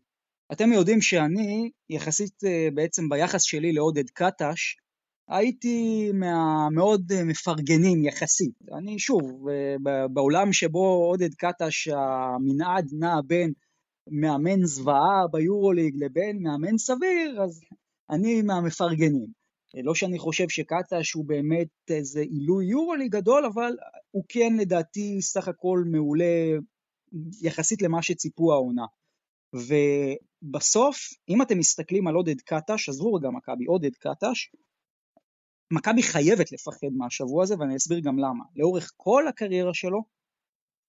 [0.52, 4.76] אתם יודעים שאני, יחסית אה, בעצם ביחס שלי לעודד קטש,
[5.28, 8.54] הייתי מהמאוד אה, מפרגנים יחסית.
[8.78, 13.52] אני שוב, אה, בעולם שבו עודד קטש המנעד נע בין
[14.10, 17.60] מאמן זוועה ביורוליג לבין מאמן סביר, אז
[18.10, 19.46] אני מהמפרגנים.
[19.84, 23.72] לא שאני חושב שקטש הוא באמת איזה עילוי יורוליג גדול, אבל
[24.10, 26.58] הוא כן לדעתי סך הכל מעולה
[27.42, 28.84] יחסית למה שציפו העונה.
[29.52, 30.96] ובסוף,
[31.28, 34.50] אם אתם מסתכלים על עודד קטש, עזבו רגע מכבי, עודד קטש,
[35.70, 38.44] מכבי חייבת לפחד מהשבוע הזה, ואני אסביר גם למה.
[38.56, 40.02] לאורך כל הקריירה שלו,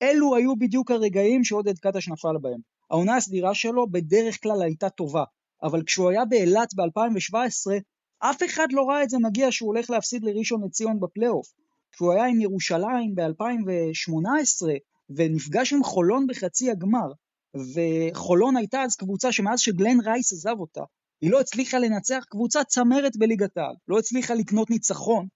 [0.01, 2.59] אלו היו בדיוק הרגעים שעודד קטש נפל בהם.
[2.91, 5.23] העונה הסדירה שלו בדרך כלל הייתה טובה,
[5.63, 7.71] אבל כשהוא היה באילת ב-2017,
[8.19, 11.47] אף אחד לא ראה את זה מגיע שהוא הולך להפסיד לראשון לציון בפלייאוף.
[11.91, 14.67] כשהוא היה עם ירושלים ב-2018,
[15.09, 17.11] ונפגש עם חולון בחצי הגמר,
[17.55, 20.82] וחולון הייתה אז קבוצה שמאז שגלן רייס עזב אותה,
[21.22, 25.28] היא לא הצליחה לנצח קבוצת צמרת בליגת העל, לא הצליחה לקנות ניצחון,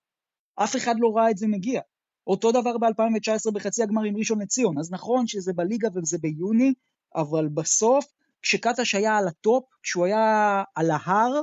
[0.55, 1.81] אף אחד לא ראה את זה מגיע.
[2.27, 6.73] אותו דבר ב-2019 בחצי הגמר עם ראשון לציון, אז נכון שזה בליגה וזה ביוני,
[7.15, 8.05] אבל בסוף,
[8.41, 11.41] כשקטש היה על ה top, כשהוא היה על ההר,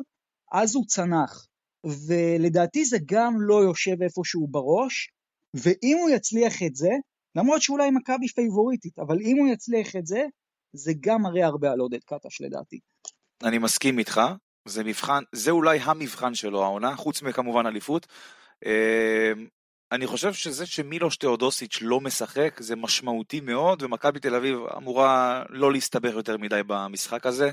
[0.52, 1.46] אז הוא צנח.
[1.84, 5.10] ולדעתי זה גם לא יושב איפשהו בראש,
[5.54, 6.90] ואם הוא יצליח את זה,
[7.34, 10.22] למרות שאולי מכבי פייבוריטית, אבל אם הוא יצליח את זה,
[10.72, 12.80] זה גם מראה הרבה על עודד קטש לדעתי.
[13.44, 14.20] אני מסכים איתך,
[14.64, 18.06] זה מבחן, זה אולי המבחן שלו העונה, חוץ מכמובן אליפות.
[18.66, 19.48] אמ,
[19.92, 25.72] אני חושב שזה שמילוש תאודוסיץ' לא משחק זה משמעותי מאוד, ומכבי תל אביב אמורה לא
[25.72, 27.50] להסתבך יותר מדי במשחק הזה,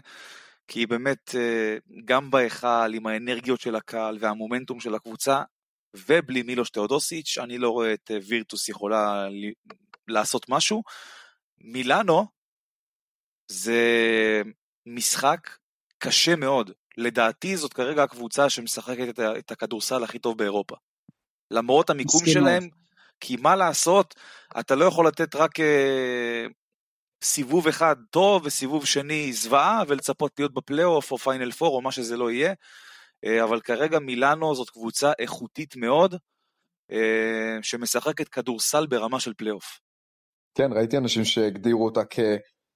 [0.68, 5.44] כי באמת אה, גם בהיכל, עם האנרגיות של הקהל והמומנטום של הקבוצה,
[5.96, 9.28] ובלי מילוש תאודוסיץ', אני לא רואה את אה, וירטוס יכולה
[10.08, 10.84] לעשות משהו.
[11.58, 12.26] מילאנו
[13.48, 13.82] זה
[14.86, 15.50] משחק
[15.98, 16.72] קשה מאוד.
[16.98, 20.76] לדעתי זאת כרגע הקבוצה שמשחקת את הכדורסל הכי טוב באירופה.
[21.52, 22.70] למרות המיקום שלהם,
[23.20, 24.16] כי מה לעשות,
[24.60, 26.46] אתה לא יכול לתת רק אה,
[27.24, 32.18] סיבוב אחד טוב וסיבוב שני זוועה ולצפות להיות בפלייאוף או final four או מה שזה
[32.18, 32.54] לא יהיה.
[33.26, 36.16] אה, אבל כרגע מילאנו זאת קבוצה איכותית מאוד,
[36.92, 39.80] אה, שמשחקת כדורסל ברמה של פלייאוף.
[40.56, 42.20] כן, ראיתי אנשים שהגדירו אותה כ...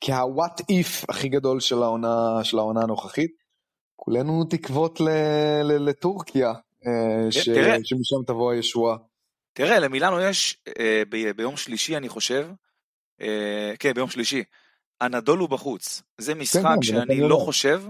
[0.01, 3.31] כה what if הכי גדול של העונה, של העונה הנוכחית.
[3.95, 5.09] כולנו תקווה ל,
[5.63, 6.53] ל, לטורקיה,
[6.87, 7.49] אה, ש,
[7.83, 8.97] שמשם תבוא הישועה.
[9.53, 10.57] תראה, למילאנו יש
[11.09, 12.49] ב, ביום שלישי, אני חושב,
[13.21, 14.43] אה, כן, ביום שלישי.
[15.01, 16.01] אנדולו בחוץ.
[16.17, 17.45] זה כן, משחק כן, שאני אני לא יודע.
[17.45, 17.83] חושב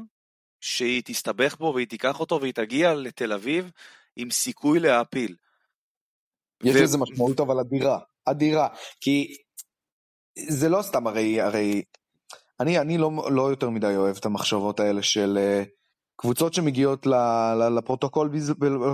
[0.61, 3.71] שהיא תסתבך בו והיא תיקח אותו והיא תגיע לתל אביב
[4.15, 5.35] עם סיכוי להעפיל.
[6.63, 8.67] יש ו- לזה משמעות אבל אדירה, אדירה,
[9.01, 9.37] כי
[10.49, 11.83] זה לא סתם הרי, הרי
[12.59, 15.63] אני, אני לא, לא יותר מדי אוהב את המחשבות האלה של אה,
[16.21, 17.13] קבוצות שמגיעות ל,
[17.55, 18.31] ל, לפרוטוקול,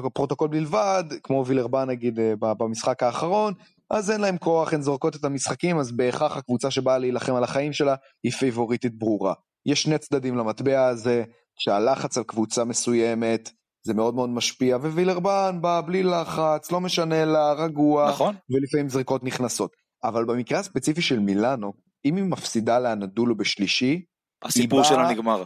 [0.05, 3.53] לפרוטוקול בלבד, כמו וילרבאן נגיד אה, במשחק האחרון,
[3.89, 7.73] אז אין להם כוח, הן זורקות את המשחקים, אז בהכרח הקבוצה שבאה להילחם על החיים
[7.73, 9.33] שלה היא פייבוריטית ברורה.
[9.65, 11.23] יש שני צדדים למטבע הזה,
[11.59, 13.49] שהלחץ על קבוצה מסוימת
[13.85, 18.35] זה מאוד מאוד משפיע, ווילרבאן בא בלי לחץ, לא משנה לה, רגוע, נכון?
[18.49, 19.71] ולפעמים זריקות נכנסות.
[20.03, 21.73] אבל במקרה הספציפי של מילאנו,
[22.05, 24.01] אם היא מפסידה לאנאדולו בשלישי,
[24.43, 25.43] הסיפור באה- שלה נגמר.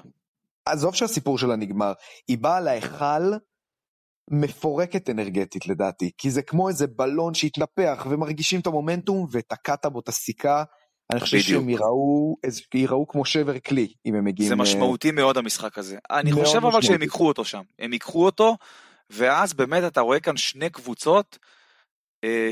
[0.65, 1.93] עזוב שהסיפור שלה נגמר,
[2.27, 3.33] היא באה להיכל
[4.31, 10.07] מפורקת אנרגטית לדעתי, כי זה כמו איזה בלון שהתנפח ומרגישים את המומנטום ותקעת בו את
[10.07, 10.63] הסיכה.
[11.11, 11.59] אני חושב בדיוק.
[11.61, 14.47] שהם ייראו, איזה- ייראו כמו שבר כלי אם הם מגיעים...
[14.49, 15.97] זה אה, משמעותי מאוד המשחק הזה.
[16.11, 17.01] אני חושב אבל שהם.
[17.01, 17.61] ייקחו אותו שם.
[17.79, 18.57] הם ייקחו אותו,
[19.09, 21.37] ואז באמת אתה רואה כאן שני קבוצות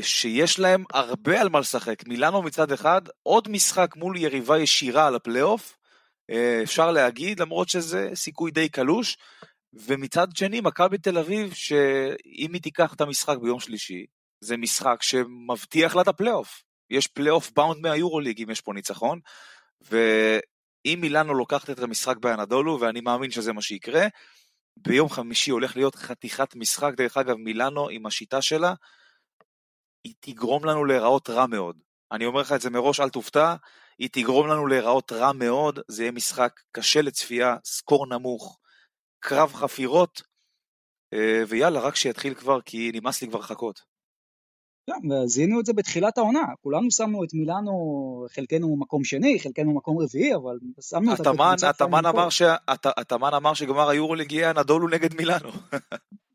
[0.02, 2.06] שיש להם הרבה על מה לשחק.
[2.06, 5.76] מילאנו מצד אחד, עוד משחק מול יריבה ישירה על הפלייאוף,
[6.30, 9.16] אה, אפשר להגיד, למרות שזה סיכוי די קלוש.
[9.72, 14.06] ומצד שני, מכבי תל אביב, שאם היא תיקח את המשחק ביום שלישי,
[14.40, 16.62] זה משחק שמבטיח לה את הפלייאוף.
[16.90, 19.20] יש פלייאוף bound מהיורוליג אם יש פה ניצחון,
[19.80, 24.06] ואם מילאנו לוקחת את המשחק באנאדולו, ואני מאמין שזה מה שיקרה,
[24.76, 28.74] ביום חמישי הולך להיות חתיכת משחק, דרך אגב, מילאנו עם השיטה שלה,
[30.04, 31.76] היא תגרום לנו להיראות רע מאוד.
[32.12, 33.54] אני אומר לך את זה מראש, אל תופתע,
[33.98, 38.58] היא תגרום לנו להיראות רע מאוד, זה יהיה משחק קשה לצפייה, סקור נמוך,
[39.20, 40.22] קרב חפירות,
[41.12, 43.80] אה, ויאללה, רק שיתחיל כבר, כי נמאס לי כבר לחכות.
[44.86, 47.72] כן, וזיהינו את זה בתחילת העונה, כולנו שמנו את מילאנו,
[48.34, 52.30] חלקנו מקום שני, חלקנו מקום רביעי, אבל שמנו אותה כקבוצת התאמן אמר.
[52.30, 52.42] ש-
[53.36, 55.48] אמר שגמר היורוליג יהיה אנדולו נגד מילאנו.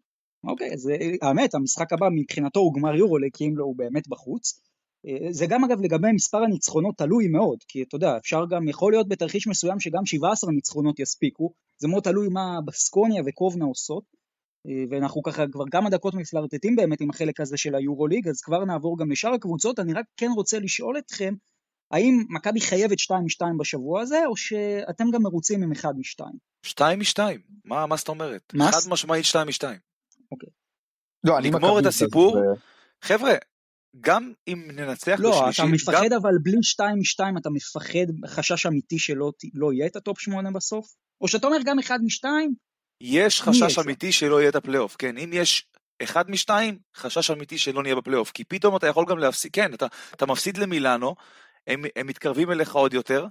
[0.43, 4.07] אוקיי, זה, אה, האמת, המשחק הבא מבחינתו הוא גמר יורו, כי אם לא הוא באמת
[4.07, 4.61] בחוץ.
[5.07, 8.93] אה, זה גם אגב לגבי מספר הניצחונות תלוי מאוד, כי אתה יודע, אפשר גם, יכול
[8.93, 14.03] להיות בתרחיש מסוים שגם 17 ניצחונות יספיקו, זה מאוד תלוי מה בסקוניה וקובנה עושות,
[14.67, 18.65] אה, ואנחנו ככה כבר כמה דקות מפלרטטים באמת עם החלק הזה של היורוליג, אז כבר
[18.65, 21.33] נעבור גם לשאר הקבוצות, אני רק כן רוצה לשאול אתכם,
[21.91, 23.13] האם מכבי חייבת 2-2
[23.59, 25.85] בשבוע הזה, או שאתם גם מרוצים עם 1-2?
[26.65, 27.19] 2-2,
[27.65, 28.53] מה, מה זאת אומרת?
[28.53, 28.85] מס?
[28.85, 29.63] חד משמעית 2-2.
[30.33, 30.49] אוקיי.
[31.23, 32.37] לא, לגמור את הסיפור.
[33.01, 33.33] חבר'ה,
[34.01, 35.61] גם אם ננצח לא, בשלישי...
[35.61, 36.17] לא, אתה מפחד גם...
[36.21, 40.93] אבל בלי 2-2 אתה מפחד חשש אמיתי שלא לא יהיה את ה top 8 בסוף?
[41.21, 42.25] או שאתה אומר גם 1 מ-2?
[43.01, 45.17] יש חשש אמיתי שלא יהיה את הפלייאוף, כן.
[45.17, 45.67] אם יש
[46.03, 46.49] 1 מ-2,
[46.95, 48.31] חשש אמיתי שלא נהיה בפלייאוף.
[48.31, 51.15] כי פתאום אתה יכול גם להפסיד, כן, אתה, אתה מפסיד למילאנו,
[51.67, 53.25] הם, הם מתקרבים אליך עוד יותר,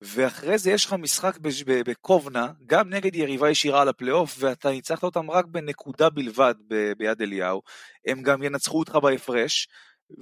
[0.00, 5.30] ואחרי זה יש לך משחק בקובנה, גם נגד יריבה ישירה על הפלייאוף, ואתה ניצחת אותם
[5.30, 6.54] רק בנקודה בלבד
[6.98, 7.62] ביד אליהו,
[8.06, 9.68] הם גם ינצחו אותך בהפרש,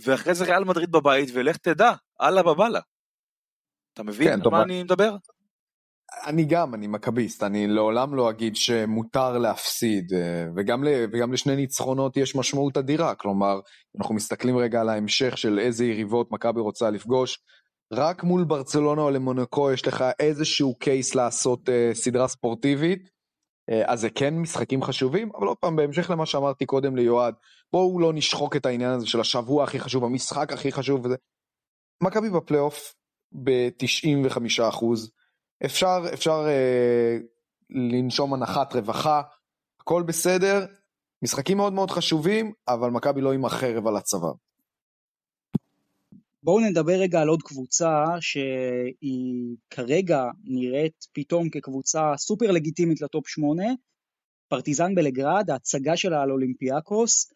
[0.02, 2.80] ואחרי זה ריאל מדריד בבית, ולך תדע, אללה בבאללה.
[3.94, 5.16] אתה מבין כן, על מה- אני מדבר?
[6.26, 11.56] אני גם, אני מכביסט, אני לעולם לא אגיד שמותר להפסיד, אה, וגם, ל, וגם לשני
[11.56, 13.60] ניצחונות יש משמעות אדירה, כלומר,
[13.98, 17.38] אנחנו מסתכלים רגע על ההמשך של איזה יריבות מכבי רוצה לפגוש,
[17.92, 23.10] רק מול ברצלונה או למונקו יש לך איזשהו קייס לעשות אה, סדרה ספורטיבית,
[23.70, 27.34] אה, אז זה כן משחקים חשובים, אבל עוד פעם, בהמשך למה שאמרתי קודם ליועד,
[27.72, 31.16] בואו לא נשחוק את העניין הזה של השבוע הכי חשוב, המשחק הכי חשוב וזה.
[32.02, 32.94] מכבי בפלייאוף
[33.44, 35.10] ב-95 אחוז,
[35.64, 37.18] אפשר, אפשר אה,
[37.70, 39.22] לנשום הנחת רווחה,
[39.80, 40.66] הכל בסדר,
[41.24, 44.32] משחקים מאוד מאוד חשובים, אבל מכבי לא עם החרב על הצוואר.
[46.46, 53.28] בואו נדבר רגע על עוד קבוצה שהיא כרגע נראית פתאום כקבוצה סופר לגיטימית ל top
[53.28, 53.62] 8,
[54.48, 57.32] פרטיזן בלגרד, ההצגה שלה על אולימפיאקוס,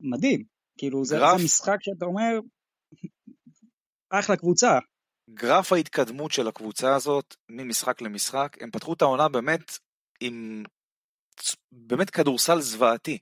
[0.00, 0.44] מדהים,
[0.78, 1.38] כאילו זה, גרף.
[1.38, 2.38] זה משחק שאתה אומר,
[4.10, 4.78] אחלה קבוצה,
[5.30, 9.78] גרף ההתקדמות של הקבוצה הזאת ממשחק למשחק, הם פתחו את העונה באמת
[10.20, 10.62] עם
[11.72, 13.18] באמת כדורסל זוועתי.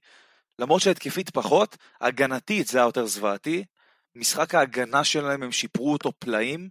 [0.59, 3.65] למרות שהתקפית פחות, הגנתית זה היה יותר זוועתי.
[4.15, 6.69] משחק ההגנה שלהם הם שיפרו אותו פלאים.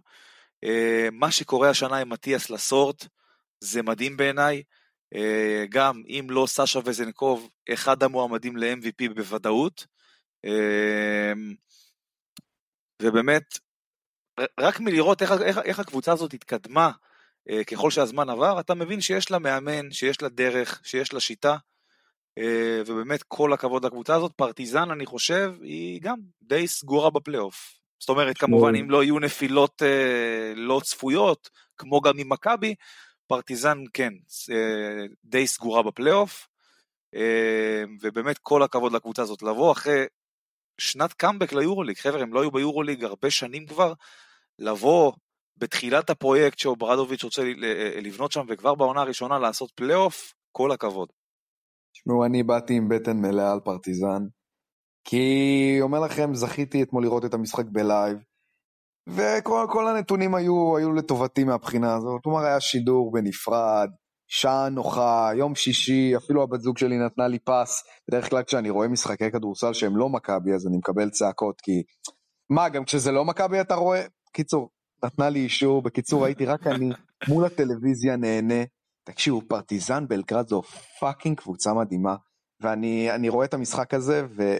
[0.64, 3.06] אה, מה שקורה השנה עם מתיאס לסורט
[3.60, 4.62] זה מדהים בעיניי.
[5.14, 9.86] אה, גם אם לא סשה וזנקוב, אחד המועמדים ל-MVP בוודאות.
[10.44, 11.32] אה,
[13.02, 13.58] ובאמת,
[14.60, 16.90] רק מלראות איך, איך, איך הקבוצה הזאת התקדמה
[17.66, 21.56] ככל שהזמן עבר, אתה מבין שיש לה מאמן, שיש לה דרך, שיש לה שיטה,
[22.86, 24.32] ובאמת כל הכבוד לקבוצה הזאת.
[24.36, 27.80] פרטיזן, אני חושב, היא גם די סגורה בפלייאוף.
[28.00, 32.74] זאת אומרת, כמובן, אם לא יהיו נפילות אה, לא צפויות, כמו גם עם מכבי,
[33.26, 34.12] פרטיזן, כן,
[34.52, 36.48] אה, די סגורה בפלייאוף,
[37.14, 39.42] אה, ובאמת כל הכבוד לקבוצה הזאת.
[39.42, 40.04] לבוא אחרי
[40.78, 43.92] שנת קאמבק ליורוליג, חבר'ה, הם לא היו ביורוליג הרבה שנים כבר,
[44.58, 45.12] לבוא
[45.56, 47.42] בתחילת הפרויקט שאוברדוביץ' רוצה
[48.02, 51.08] לבנות שם, וכבר בעונה הראשונה לעשות פלייאוף, כל הכבוד.
[51.92, 54.22] תשמעו, אני באתי עם בטן מלאה על פרטיזן,
[55.04, 58.18] כי אומר לכם, זכיתי אתמול לראות את המשחק בלייב,
[59.08, 62.20] וכל הנתונים היו, היו לטובתי מהבחינה הזאת.
[62.22, 63.88] כלומר, היה שידור בנפרד,
[64.28, 67.82] שעה נוחה, יום שישי, אפילו הבת זוג שלי נתנה לי פס.
[68.08, 71.82] בדרך כלל כשאני רואה משחקי כדורסל שהם לא מכבי, אז אני מקבל צעקות, כי...
[72.50, 74.02] מה, גם כשזה לא מכבי אתה רואה?
[74.32, 74.70] קיצור,
[75.04, 76.90] נתנה לי אישור, בקיצור הייתי רק אני
[77.28, 78.64] מול הטלוויזיה נהנה.
[79.04, 80.62] תקשיבו, פרטיזן בלגרד זו
[81.00, 82.16] fucking קבוצה מדהימה,
[82.60, 84.56] ואני רואה את המשחק הזה, ו,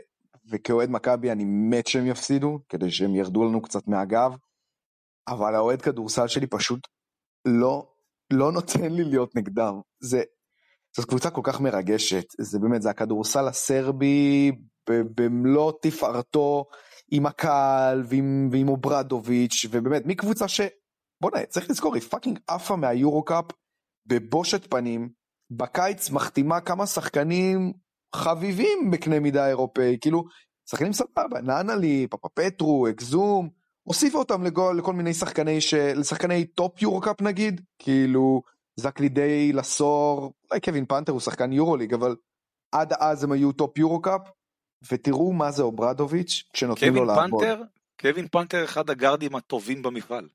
[0.50, 4.32] וכאוהד מכבי אני מת שהם יפסידו, כדי שהם ירדו לנו קצת מהגב,
[5.28, 6.88] אבל האוהד כדורסל שלי פשוט
[7.44, 7.92] לא,
[8.32, 9.80] לא נותן לי להיות נגדם.
[10.00, 10.22] זה,
[10.96, 14.52] זאת קבוצה כל כך מרגשת, זה באמת, זה הכדורסל הסרבי
[14.88, 16.64] במלוא תפארתו,
[17.10, 20.60] עם הקהל ועם, ועם אוברדוביץ', ובאמת, מקבוצה ש...
[21.20, 23.44] בוא'נה, צריך לזכור, היא fucking עפה מהיורו קאפ
[24.10, 25.08] בבושת פנים,
[25.50, 27.72] בקיץ מחתימה כמה שחקנים
[28.14, 30.24] חביבים בקנה מידה אירופאי, כאילו,
[30.70, 33.48] שחקנים סבבה, נאנלי, פאפאפטרו, אקסום,
[33.82, 35.74] הוסיפה אותם לגול, לכל מיני שחקני, ש...
[35.74, 38.42] לשחקני top יורו קאפ נגיד, כאילו,
[38.76, 42.16] זק לידיי, לסור, אולי קווין פנתר הוא שחקן יורו ליג, אבל
[42.72, 44.20] עד אז הם היו top יורו קאפ,
[44.92, 47.40] ותראו מה זה אוברדוביץ' כשנותנים לו לעבוד.
[47.40, 47.62] פנתר,
[48.00, 50.28] קווין פנתר אחד הגארדים הטובים במפעל.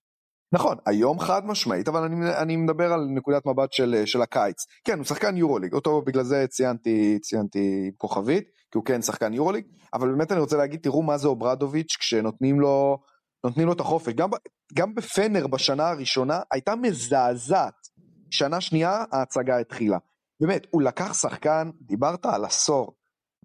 [0.53, 4.65] נכון, היום חד משמעית, אבל אני, אני מדבר על נקודת מבט של, של הקיץ.
[4.83, 9.65] כן, הוא שחקן יורוליג, אותו בגלל זה ציינתי, ציינתי כוכבית, כי הוא כן שחקן יורוליג,
[9.93, 12.97] אבל באמת אני רוצה להגיד, תראו מה זה אוברדוביץ' כשנותנים לו,
[13.43, 14.13] נותנים לו את החופש.
[14.13, 14.29] גם,
[14.73, 17.95] גם בפנר בשנה הראשונה הייתה מזעזעת.
[18.31, 19.97] שנה שנייה ההצגה התחילה.
[20.39, 22.95] באמת, הוא לקח שחקן, דיברת על לסור,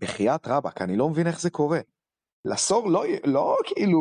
[0.00, 1.80] בחייאת רבאק, אני לא מבין איך זה קורה.
[2.44, 4.00] לסור לא, לא כאילו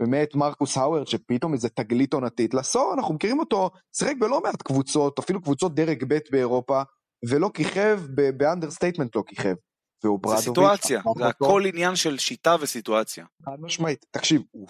[0.00, 5.18] באמת מרקוס האוורד שפתאום איזה תגלית עונתית, לסור אנחנו מכירים אותו, שיחק בלא מעט קבוצות,
[5.18, 6.82] אפילו קבוצות דרג ב' באירופה,
[7.28, 8.00] ולא כיכב,
[8.36, 9.54] ב understatement לא כיכב.
[10.02, 13.26] זה סיטואציה, זה הכל עניין של שיטה וסיטואציה.
[13.46, 14.68] חד משמעית, תקשיב, הוא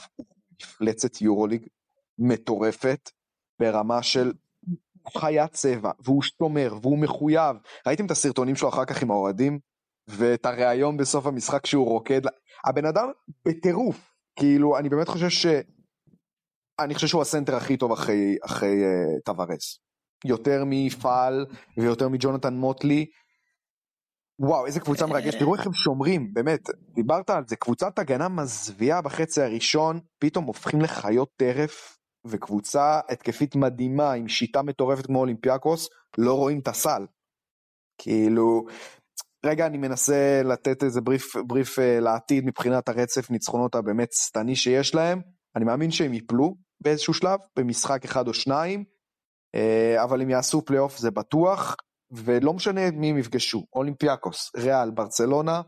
[0.63, 1.67] מפלצת יורוליג
[2.19, 3.11] מטורפת
[3.61, 4.33] ברמה של
[5.19, 7.57] חיית צבע, והוא שומר, והוא מחויב.
[7.87, 9.59] ראיתם את הסרטונים שלו אחר כך עם האוהדים?
[10.09, 12.21] ואת הריאיון בסוף המשחק שהוא רוקד,
[12.65, 13.09] הבן אדם
[13.45, 14.10] בטירוף,
[14.41, 15.47] כאילו אני באמת חושב ש...
[16.81, 19.79] אני חושב שהוא הסנטר הכי טוב אחרי, אחרי uh, טווארס.
[20.25, 23.07] יותר מפעל ויותר מג'ונתן מוטלי.
[24.39, 26.61] וואו, איזה קבוצה מרגשת, תראו איך הם שומרים, באמת,
[26.95, 34.13] דיברת על זה, קבוצת הגנה מזוויעה בחצי הראשון, פתאום הופכים לחיות טרף, וקבוצה התקפית מדהימה
[34.13, 35.89] עם שיטה מטורפת כמו אולימפיאקוס,
[36.19, 37.07] לא רואים את הסל.
[37.99, 38.67] כאילו,
[39.47, 44.95] רגע אני מנסה לתת איזה בריף, בריף אה, לעתיד מבחינת הרצף ניצחונות הבאמת שטני שיש
[44.95, 45.21] להם.
[45.57, 48.85] אני מאמין שהם ייפלו באיזשהו שלב, במשחק אחד או שניים,
[49.57, 51.77] אה, אבל אם יעשו פלייאוף זה בטוח,
[52.11, 55.63] ולא משנה מי הם יפגשו, אולימפיאקוס, ריאל, ברצלונה,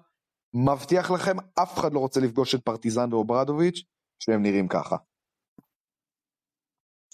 [0.55, 3.83] מבטיח לכם, אף אחד לא רוצה לפגוש את פרטיזן ואוברדוביץ',
[4.23, 4.97] שהם נראים ככה.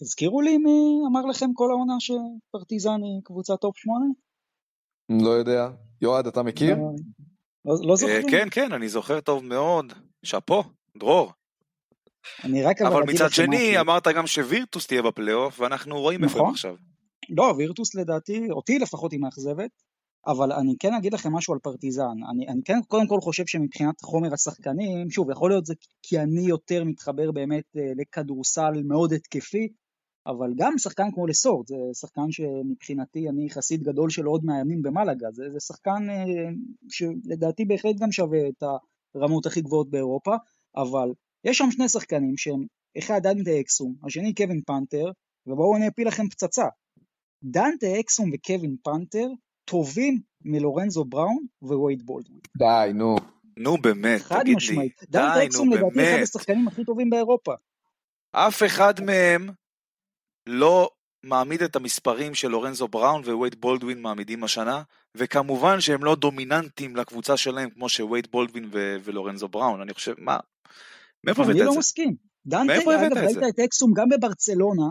[0.01, 4.05] תזכירו לי מי אמר לכם כל העונה שפרטיזן היא קבוצה top 8?
[5.25, 5.88] לא יודע.
[6.03, 6.77] יועד, אתה מכיר?
[6.77, 6.85] לא,
[7.65, 8.21] לא, לא זוכר.
[8.31, 9.93] כן, כן, אני זוכר טוב מאוד.
[10.23, 10.65] שאפו,
[10.99, 11.33] דרור.
[12.45, 16.55] אני רק אבל מצד שני, אמרת גם שווירטוס תהיה בפלייאוף, ואנחנו רואים איפה הם נכון.
[16.55, 16.75] עכשיו.
[17.31, 19.71] לא, וירטוס לדעתי, אותי לפחות היא מאכזבת,
[20.27, 22.25] אבל אני כן אגיד לכם משהו על פרטיזן.
[22.31, 26.41] אני, אני כן קודם כל חושב שמבחינת חומר השחקנים, שוב, יכול להיות זה כי אני
[26.41, 29.69] יותר מתחבר באמת אה, לכדורסל מאוד התקפי,
[30.27, 35.31] אבל גם שחקן כמו לסורט, זה שחקן שמבחינתי אני חסיד גדול שלו עוד מהימים במלאגה,
[35.33, 36.25] זה, זה שחקן אה,
[36.89, 38.63] שלדעתי בהחלט גם שווה את
[39.15, 40.35] הרמות הכי גבוהות באירופה,
[40.77, 41.13] אבל
[41.45, 42.65] יש שם שני שחקנים שהם,
[42.99, 45.11] אחד דנטה אקסום, השני קווין פנתר,
[45.47, 46.67] ובואו אני אפיל לכם פצצה.
[47.45, 49.29] דנטה אקסום וקווין פנתר
[49.65, 52.41] טובים מלורנזו בראון ווייד בולדווין.
[52.59, 53.17] די, נו.
[53.59, 54.21] נו באמת, תגיד לי.
[54.21, 55.01] חד משמעית.
[55.09, 57.53] דנטה אקסום לדעתי אחד השחקנים הכי טובים באירופה.
[58.33, 59.51] אף אחד מהם
[60.49, 60.91] לא
[61.23, 64.83] מעמיד את המספרים של לורנזו בראון ווייד בולדווין מעמידים השנה,
[65.15, 70.37] וכמובן שהם לא דומיננטיים לקבוצה שלהם כמו שווייד בולדווין ו- ולורנזו בראון, אני חושב, מה?
[71.25, 71.63] מאיפה הבאת את זה?
[71.63, 72.15] אני לא מסכים.
[72.47, 74.85] דנטה, אגב, ראית את אקסום גם בברצלונה,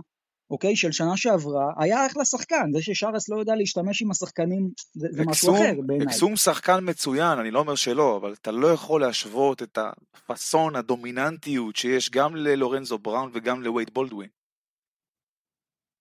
[0.49, 5.07] אוקיי, של שנה שעברה, היה אחלה שחקן, זה ששרס לא יודע להשתמש עם השחקנים, זה,
[5.11, 6.07] זה משהו אחר בעיניי.
[6.07, 11.75] אקסום שחקן מצוין, אני לא אומר שלא, אבל אתה לא יכול להשוות את הפאסון, הדומיננטיות
[11.75, 14.29] שיש גם ללורנזו בראון וגם לווייד בולדווין.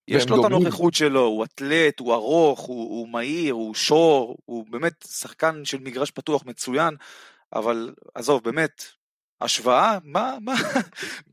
[0.08, 4.64] יש לו את הנוכחות שלו, הוא אתלט, הוא ארוך, הוא, הוא מהיר, הוא שור, הוא
[4.70, 6.94] באמת שחקן של מגרש פתוח מצוין,
[7.52, 8.84] אבל עזוב, באמת,
[9.40, 9.98] השוואה?
[10.04, 10.54] מה, מה,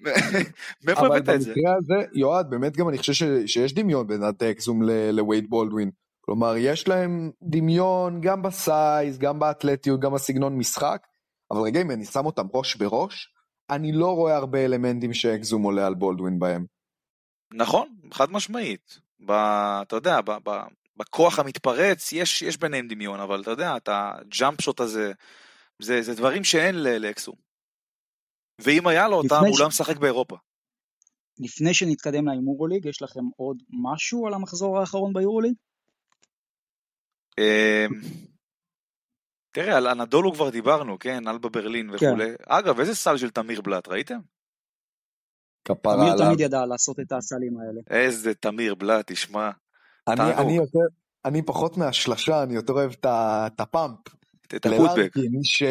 [0.85, 1.51] מאיפה הבאת את זה?
[1.51, 5.91] אבל במקרה הזה, יועד, באמת גם אני חושב ש, שיש דמיון בין הטקזום לווייד בולדווין.
[6.25, 11.07] כלומר, יש להם דמיון גם בסייז, גם באתלטיות, גם בסגנון משחק,
[11.51, 13.27] אבל רגע, אם אני שם אותם ראש בראש,
[13.69, 16.65] אני לא רואה הרבה אלמנטים שאקזום עולה על בולדווין בהם.
[17.53, 18.99] נכון, חד משמעית.
[19.25, 19.31] ב,
[19.81, 20.49] אתה יודע, ב, ב,
[20.97, 25.11] בכוח המתפרץ יש, יש ביניהם דמיון, אבל אתה יודע, את הג'אמפ שוט הזה,
[25.79, 27.35] זה, זה דברים שאין לאקסום.
[28.61, 30.37] ואם היה לו אותם, הוא לא משחק באירופה.
[31.39, 35.53] לפני שנתקדם ליורוליג, יש לכם עוד משהו על המחזור האחרון ביורוליג?
[37.39, 38.01] אמ,
[39.51, 41.27] תראה, על אנדולו כבר דיברנו, כן?
[41.27, 41.89] אלבה ברלין.
[41.89, 42.25] וכולי.
[42.37, 42.53] כן.
[42.53, 44.19] אגב, איזה סל של תמיר בלאט, ראיתם?
[45.65, 46.17] כפרה עליו.
[46.17, 47.81] תמיר תמיד ידע לעשות את הסלים האלה.
[48.03, 49.49] איזה תמיר בלאט, תשמע.
[50.07, 50.79] אני, אני, יותר,
[51.25, 53.99] אני פחות מהשלשה, אני יותר אוהב את הפאמפ.
[54.55, 55.13] את הפוטבק.
[55.43, 55.63] ש...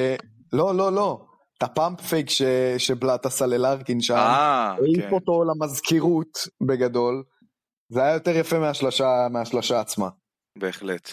[0.53, 1.27] לא, לא, לא.
[1.59, 2.43] את הפאמפ פייק ש...
[2.79, 5.13] שבלאט עשה ללארקין שם, אה, העיף כן.
[5.13, 7.25] אותו למזכירות בגדול,
[7.89, 10.09] זה היה יותר יפה מהשלושה, מהשלושה עצמה.
[10.59, 11.13] בהחלט.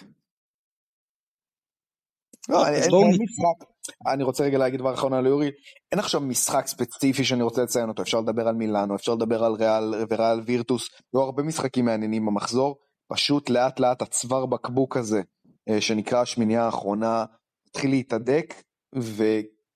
[2.50, 3.69] לא, אין, אין משחק,
[4.08, 5.52] אני רוצה רגע להגיד דבר אחרון על יורי,
[5.92, 9.54] אין עכשיו משחק ספציפי שאני רוצה לציין אותו, אפשר לדבר על מילאנו, אפשר לדבר על
[9.54, 12.78] ריאל וריאל וירטוס, היו הרבה משחקים מעניינים במחזור,
[13.12, 15.22] פשוט לאט לאט הצוואר בקבוק הזה,
[15.70, 17.26] אה, שנקרא השמינייה האחרונה,
[17.70, 18.54] התחיל להתהדק,
[18.96, 19.24] ו...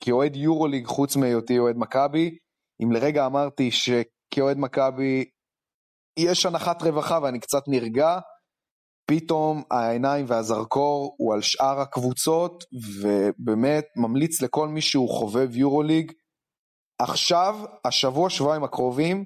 [0.03, 2.37] כאוהד יורוליג חוץ מהיותי אוהד מכבי,
[2.83, 5.25] אם לרגע אמרתי שכאוהד מכבי
[6.19, 8.19] יש הנחת רווחה ואני קצת נרגע,
[9.05, 12.63] פתאום העיניים והזרקור הוא על שאר הקבוצות,
[13.01, 16.11] ובאמת ממליץ לכל מי שהוא חובב יורוליג,
[16.99, 19.25] עכשיו, השבוע, שבועיים הקרובים,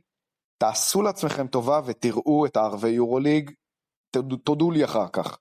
[0.58, 3.52] תעשו לעצמכם טובה ותראו את הערבי יורוליג,
[4.44, 5.38] תודו לי אחר כך.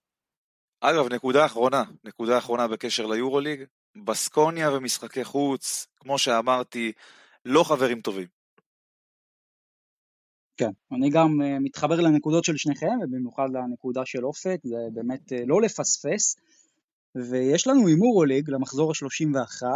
[0.80, 3.64] אגב, נקודה אחרונה, נקודה אחרונה בקשר ליורוליג,
[4.04, 6.92] בסקוניה ומשחקי חוץ, כמו שאמרתי,
[7.44, 8.35] לא חברים טובים.
[10.56, 15.36] כן, אני גם uh, מתחבר לנקודות של שניכם, ובמיוחד לנקודה של אופק, זה באמת uh,
[15.46, 16.36] לא לפספס.
[17.30, 19.66] ויש לנו הימור ליג למחזור ה-31,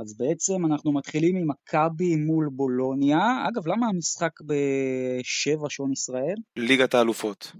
[0.00, 3.18] אז בעצם אנחנו מתחילים עם מכבי מול בולוניה.
[3.48, 6.36] אגב, למה המשחק בשבע שעון ישראל?
[6.56, 7.52] ליגת האלופות,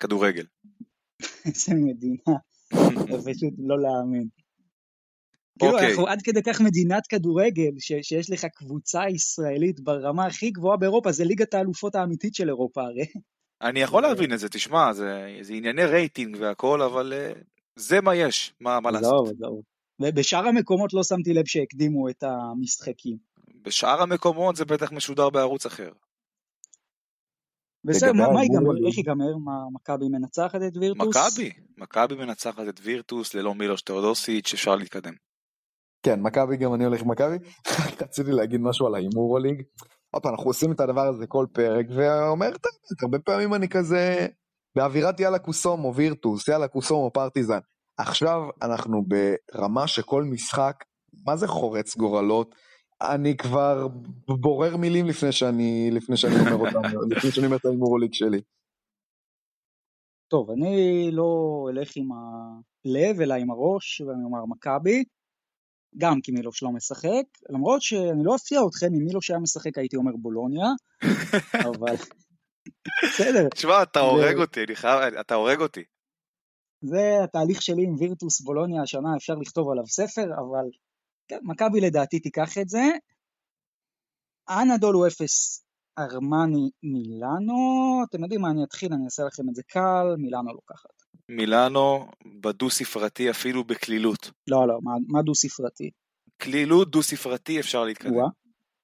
[0.00, 0.44] כדורגל.
[1.46, 2.38] איזה מדינה,
[3.10, 4.28] זה פשוט לא להאמין.
[5.58, 5.88] כאילו, אוקיי.
[5.88, 11.12] אנחנו עד כדי כך מדינת כדורגל, ש- שיש לך קבוצה ישראלית ברמה הכי גבוהה באירופה,
[11.12, 13.06] זה ליגת האלופות האמיתית של אירופה הרי.
[13.62, 17.38] אני יכול להבין את זה, תשמע, זה, זה ענייני רייטינג והכל, אבל uh,
[17.76, 19.28] זה מה יש, מה, מה לעשות.
[19.38, 19.56] לא, לא.
[20.00, 23.16] ובשאר המקומות לא שמתי לב שהקדימו את המשחקים.
[23.62, 25.90] בשאר המקומות זה בטח משודר בערוץ אחר.
[27.84, 28.86] בסדר, מה, מה ייגמר?
[28.86, 29.36] איך ייגמר?
[29.44, 31.16] מה, מכבי מנצחת את וירטוס?
[31.16, 35.14] מכבי, מכבי מנצחת את וירטוס ללא מילוש טאודוסיץ', אפשר להתקדם.
[36.02, 37.36] כן, מכבי גם אני הולך עם מכבי.
[38.02, 39.62] רציתי להגיד משהו על ההימור ליג.
[40.10, 43.68] עוד פעם, אנחנו עושים את הדבר הזה כל פרק, ואומר את האמת, הרבה פעמים אני
[43.68, 44.26] כזה
[44.76, 47.58] באווירת יאללה קוסומו, וירטוס, יאללה קוסומו, פרטיזן.
[47.98, 50.84] עכשיו אנחנו ברמה שכל משחק,
[51.26, 52.54] מה זה חורץ גורלות?
[53.02, 53.88] אני כבר
[54.40, 58.40] בורר מילים לפני שאני, לפני שאני אומר אותם, לפני שאני אומר את ההימור ליג שלי.
[60.28, 65.04] טוב, אני לא אלך עם הלב, אלא עם הראש, ואני אומר מכבי.
[65.98, 69.96] גם כי מילוש לא משחק, למרות שאני לא אפתיע אתכם, אם מילוש היה משחק הייתי
[69.96, 70.66] אומר בולוניה,
[71.68, 71.96] אבל
[73.04, 73.48] בסדר.
[73.54, 75.84] תשמע, אתה הורג אותי, אני חייב, אתה הורג אותי.
[76.80, 80.68] זה התהליך שלי עם וירטוס בולוניה השנה, אפשר לכתוב עליו ספר, אבל
[81.28, 82.82] כן, מכבי לדעתי תיקח את זה.
[84.50, 85.64] אנדולו אפס,
[85.98, 87.54] ארמני מילאנו,
[88.08, 90.97] אתם יודעים מה, אני אתחיל, אני אעשה לכם את זה קל, מילאנו לוקחת.
[91.28, 92.10] מילאנו
[92.40, 94.30] בדו ספרתי אפילו בקלילות.
[94.46, 95.90] לא, לא, מה, מה דו ספרתי?
[96.36, 98.12] קלילות דו ספרתי אפשר להתקדם.
[98.12, 98.28] וואה.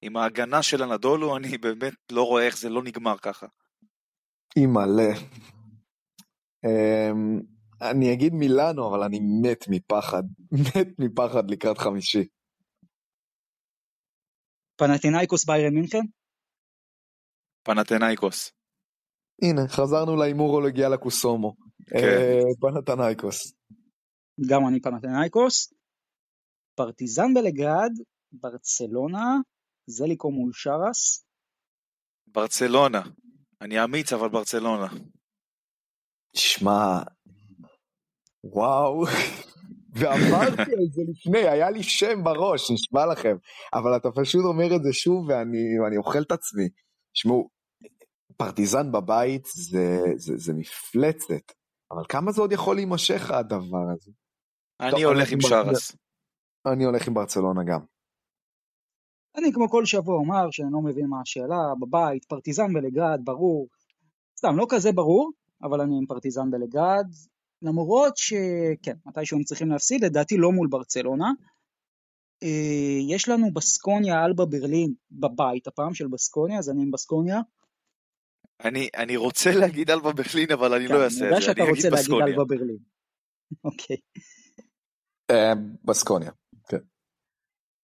[0.03, 3.47] עם ההגנה של הנדולו אני באמת לא רואה איך זה לא נגמר ככה.
[4.57, 5.12] אימא'לה.
[6.66, 7.45] Um,
[7.82, 10.22] אני אגיד מילאנו אבל אני מת מפחד,
[10.53, 12.28] מת מפחד לקראת חמישי.
[14.76, 16.03] פנטינאיקוס ביירן מינכן?
[17.62, 18.53] פנטינאיקוס.
[19.42, 21.55] הנה, חזרנו להימור הולוגיה לקוסומו.
[21.87, 21.97] כן.
[21.97, 23.55] אה, פנתנייקוס.
[24.51, 25.72] גם אני פנתנייקוס.
[26.76, 27.93] פרטיזן בלגרד,
[28.32, 29.37] ברצלונה,
[29.87, 31.24] זליקו מול שרס.
[32.26, 33.03] ברצלונה.
[33.61, 34.87] אני אמיץ, אבל ברצלונה.
[36.37, 37.03] שמע,
[38.45, 39.05] וואו,
[39.99, 43.37] ואמרתי על זה לפני, היה לי שם בראש, נשמע לכם,
[43.74, 46.68] אבל אתה פשוט אומר את זה שוב ואני, ואני אוכל את עצמי.
[47.12, 47.49] תשמעו,
[48.37, 51.53] פרטיזן בבית זה, זה, זה מפלצת,
[51.95, 54.11] אבל כמה זה עוד יכול להימשך הדבר הזה?
[54.80, 55.97] אני טוב, הולך אני עם בר- שרס.
[56.66, 57.80] אני הולך עם ברצלונה גם.
[59.36, 63.68] אני כמו כל שבוע אומר שאני לא מבין מה השאלה, בבית, פרטיזן בלגרד, ברור.
[64.38, 65.30] סתם, לא כזה ברור,
[65.62, 67.07] אבל אני עם פרטיזן בלגרד,
[67.62, 71.30] למרות שכן, מתישהו הם צריכים להפסיד, לדעתי לא מול ברצלונה.
[72.42, 77.40] אה, יש לנו בסקוניה, אלבה ברלין, בבית הפעם של בסקוניה, אז אני עם בסקוניה.
[78.61, 81.46] אני, אני רוצה להגיד אלבה ברלין, אבל אני כן, לא אני אעשה יודע את זה,
[81.46, 82.26] שאתה אני רוצה אגיד להגיד בסקוניה.
[82.26, 82.78] אלבה ברלין.
[83.64, 83.96] אוקיי.
[85.30, 85.52] אה,
[85.84, 86.30] בסקוניה.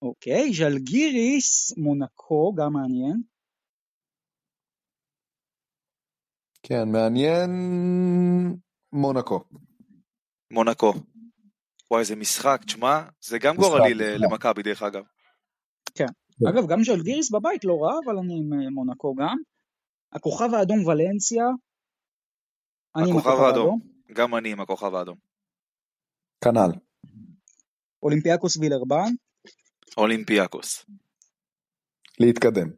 [0.03, 3.23] אוקיי, ז'לגיריס, מונקו, גם מעניין.
[6.63, 7.51] כן, מעניין
[8.93, 9.41] מונקו.
[10.51, 10.93] מונקו.
[11.91, 14.17] וואי, איזה משחק, תשמע, זה גם משחק, גורלי כן.
[14.19, 15.03] למכבי, דרך אגב.
[16.49, 19.37] אגב, גם ז'לגיריס בבית לא רע, אבל אני עם אה, מונקו גם.
[20.13, 21.45] הכוכב האדום ולנסיה.
[22.97, 23.47] אני עם הכוכב האדום.
[23.47, 23.81] האדום.
[24.13, 25.19] גם אני עם הכוכב האדום.
[26.45, 26.73] כנ"ל.
[28.03, 29.13] אולימפיאקוס וילרבן.
[29.97, 30.87] אולימפיאקוס.
[32.21, 32.69] להתקדם.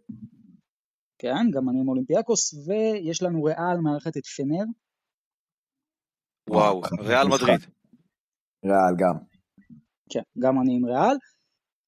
[1.18, 4.64] כן, גם אני עם אולימפיאקוס, ויש לנו ריאל מארחת את פנר.
[6.51, 7.01] וואו, משחק.
[7.01, 7.61] ריאל מדריד.
[8.64, 9.16] ריאל גם.
[10.11, 11.16] כן, גם אני עם ריאל.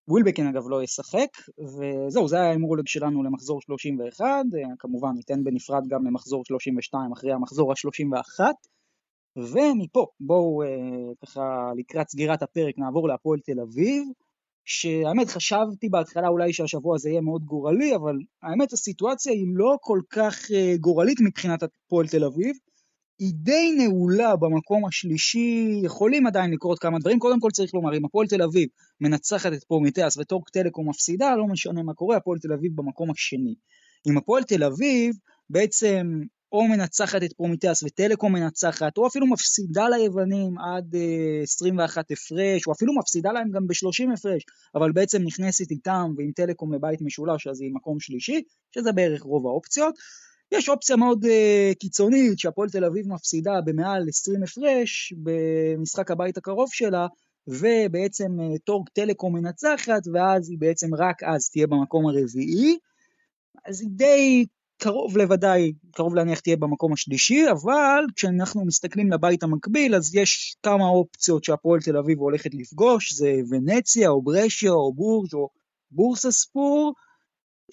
[0.08, 1.28] ווילבקין אגב לא ישחק,
[1.58, 4.40] וזהו, זה היה ההימורלג שלנו למחזור 31, אה,
[4.78, 8.40] כמובן ניתן בנפרד גם למחזור 32 אחרי המחזור ה-31,
[9.36, 10.68] ומפה בואו אה,
[11.22, 14.08] ככה לקראת סגירת הפרק נעבור להפועל תל אביב,
[14.64, 20.00] שהאמת חשבתי בהתחלה אולי שהשבוע הזה יהיה מאוד גורלי, אבל האמת הסיטואציה היא לא כל
[20.10, 22.56] כך אה, גורלית מבחינת הפועל תל אביב,
[23.18, 28.04] היא די נעולה במקום השלישי, יכולים עדיין לקרות כמה דברים, קודם כל צריך לומר, אם
[28.04, 28.68] הפועל תל אביב
[29.00, 33.54] מנצחת את פרומיטאס וטורק טלקום מפסידה, לא משנה מה קורה, הפועל תל אביב במקום השני.
[34.08, 35.14] אם הפועל תל אביב
[35.50, 36.20] בעצם
[36.54, 42.72] או מנצחת את פרומיטאס וטלקום מנצחת, או אפילו מפסידה ליוונים עד אה, 21 הפרש, או
[42.72, 44.42] אפילו מפסידה להם גם ב-30 הפרש,
[44.74, 48.42] אבל בעצם נכנסת איתם ועם טלקום לבית משולש, אז היא מקום שלישי,
[48.74, 49.94] שזה בערך רוב האופציות.
[50.58, 56.68] יש אופציה מאוד אה, קיצונית שהפועל תל אביב מפסידה במעל 20 הפרש במשחק הבית הקרוב
[56.72, 57.06] שלה,
[57.48, 62.78] ובעצם uh, טורק טלקום מנצחת, ואז היא בעצם רק אז תהיה במקום הרביעי.
[63.64, 64.46] אז היא די
[64.78, 70.84] קרוב לוודאי, קרוב להניח תהיה במקום השלישי, אבל כשאנחנו מסתכלים לבית המקביל, אז יש כמה
[70.84, 75.48] אופציות שהפועל תל אביב הולכת לפגוש, זה ונציה או ברשיה או בורז' או
[75.90, 76.92] בורסה ספור.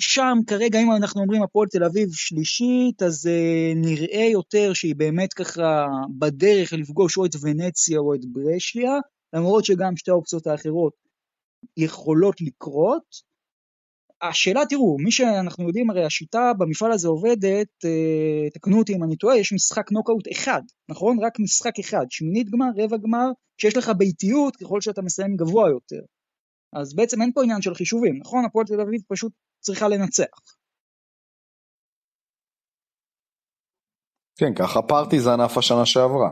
[0.02, 5.34] שם כרגע אם אנחנו אומרים הפועל תל אביב שלישית, אז uh, נראה יותר שהיא באמת
[5.34, 5.88] ככה
[6.20, 8.92] בדרך לפגוש או את ונציה או את ברשיה,
[9.34, 10.94] למרות שגם שתי האופציות האחרות
[11.78, 13.32] יכולות לקרות.
[14.22, 19.16] השאלה, תראו, מי שאנחנו יודעים, הרי השיטה במפעל הזה עובדת, אה, תקנו אותי אם אני
[19.16, 21.18] טועה, יש משחק נוקאוט אחד, נכון?
[21.24, 23.28] רק משחק אחד, שמינית גמר, רבע גמר,
[23.58, 26.02] שיש לך ביתיות ככל שאתה מסיים גבוה יותר.
[26.74, 28.46] אז בעצם אין פה עניין של חישובים, נכון?
[28.46, 29.32] הפועל תל אביב פשוט
[29.62, 30.56] צריכה לנצח.
[34.38, 36.30] כן, ככה פרטיזן עף השנה שעברה.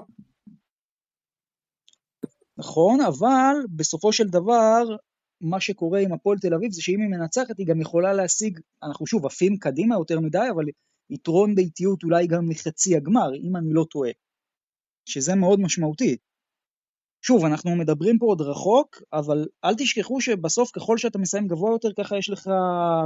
[2.57, 4.95] נכון, אבל בסופו של דבר,
[5.41, 9.07] מה שקורה עם הפועל תל אביב זה שאם היא מנצחת היא גם יכולה להשיג, אנחנו
[9.07, 10.63] שוב עפים קדימה יותר מדי, אבל
[11.09, 14.11] יתרון באיטיות אולי גם מחצי הגמר, אם אני לא טועה.
[15.05, 16.17] שזה מאוד משמעותי.
[17.21, 21.89] שוב, אנחנו מדברים פה עוד רחוק, אבל אל תשכחו שבסוף ככל שאתה מסיים גבוה יותר,
[21.97, 22.49] ככה יש לך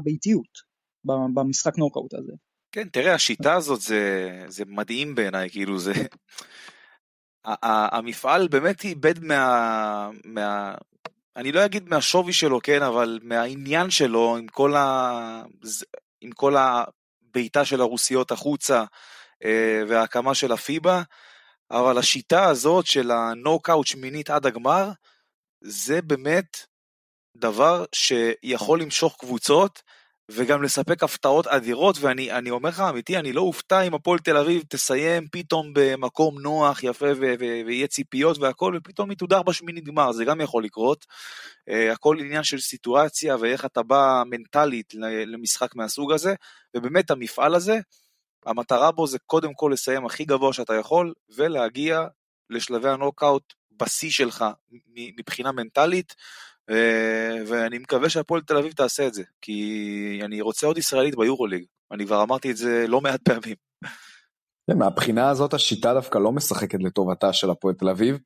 [0.03, 0.74] באיטיות
[1.34, 2.34] במשחק נוקאוט הזה.
[2.72, 5.93] כן, תראה, השיטה הזאת זה, זה מדהים בעיניי, כאילו זה...
[7.91, 10.76] המפעל באמת איבד מה, מה...
[11.36, 15.43] אני לא אגיד מהשווי שלו, כן, אבל מהעניין שלו, עם כל, ה...
[16.22, 18.84] עם כל הבעיטה של הרוסיות החוצה
[19.88, 21.01] וההקמה של הפיבה,
[21.72, 24.89] אבל השיטה הזאת של הנוקאוט שמינית עד הגמר,
[25.61, 26.57] זה באמת
[27.38, 29.82] דבר שיכול למשוך קבוצות
[30.32, 34.64] וגם לספק הפתעות אדירות, ואני אומר לך אמיתי, אני לא אופתע אם הפועל תל אביב
[34.70, 40.41] תסיים פתאום במקום נוח, יפה, ויהיה ציפיות והכל, ופתאום היא תודר בשמינית גמר, זה גם
[40.41, 41.05] יכול לקרות.
[41.70, 44.93] Uh, הכל עניין של סיטואציה ואיך אתה בא מנטלית
[45.28, 46.34] למשחק מהסוג הזה,
[46.76, 47.80] ובאמת המפעל הזה,
[48.45, 52.07] המטרה בו זה קודם כל לסיים הכי גבוה שאתה יכול, ולהגיע
[52.49, 54.45] לשלבי הנוקאוט בשיא שלך
[55.17, 56.15] מבחינה מנטלית,
[57.47, 62.05] ואני מקווה שהפועל תל אביב תעשה את זה, כי אני רוצה עוד ישראלית ביורוליג, אני
[62.05, 63.55] כבר אמרתי את זה לא מעט פעמים.
[64.71, 68.17] כן, מהבחינה הזאת השיטה דווקא לא משחקת לטובתה של הפועל תל אביב,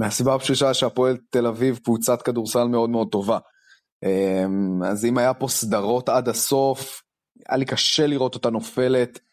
[0.00, 3.38] מהסיבה הפשוטה שהפועל תל אביב קבוצת כדורסל מאוד מאוד טובה.
[4.04, 7.02] אמ, אז אם היה פה סדרות עד הסוף,
[7.48, 9.25] היה לי קשה לראות אותה נופלת, אה,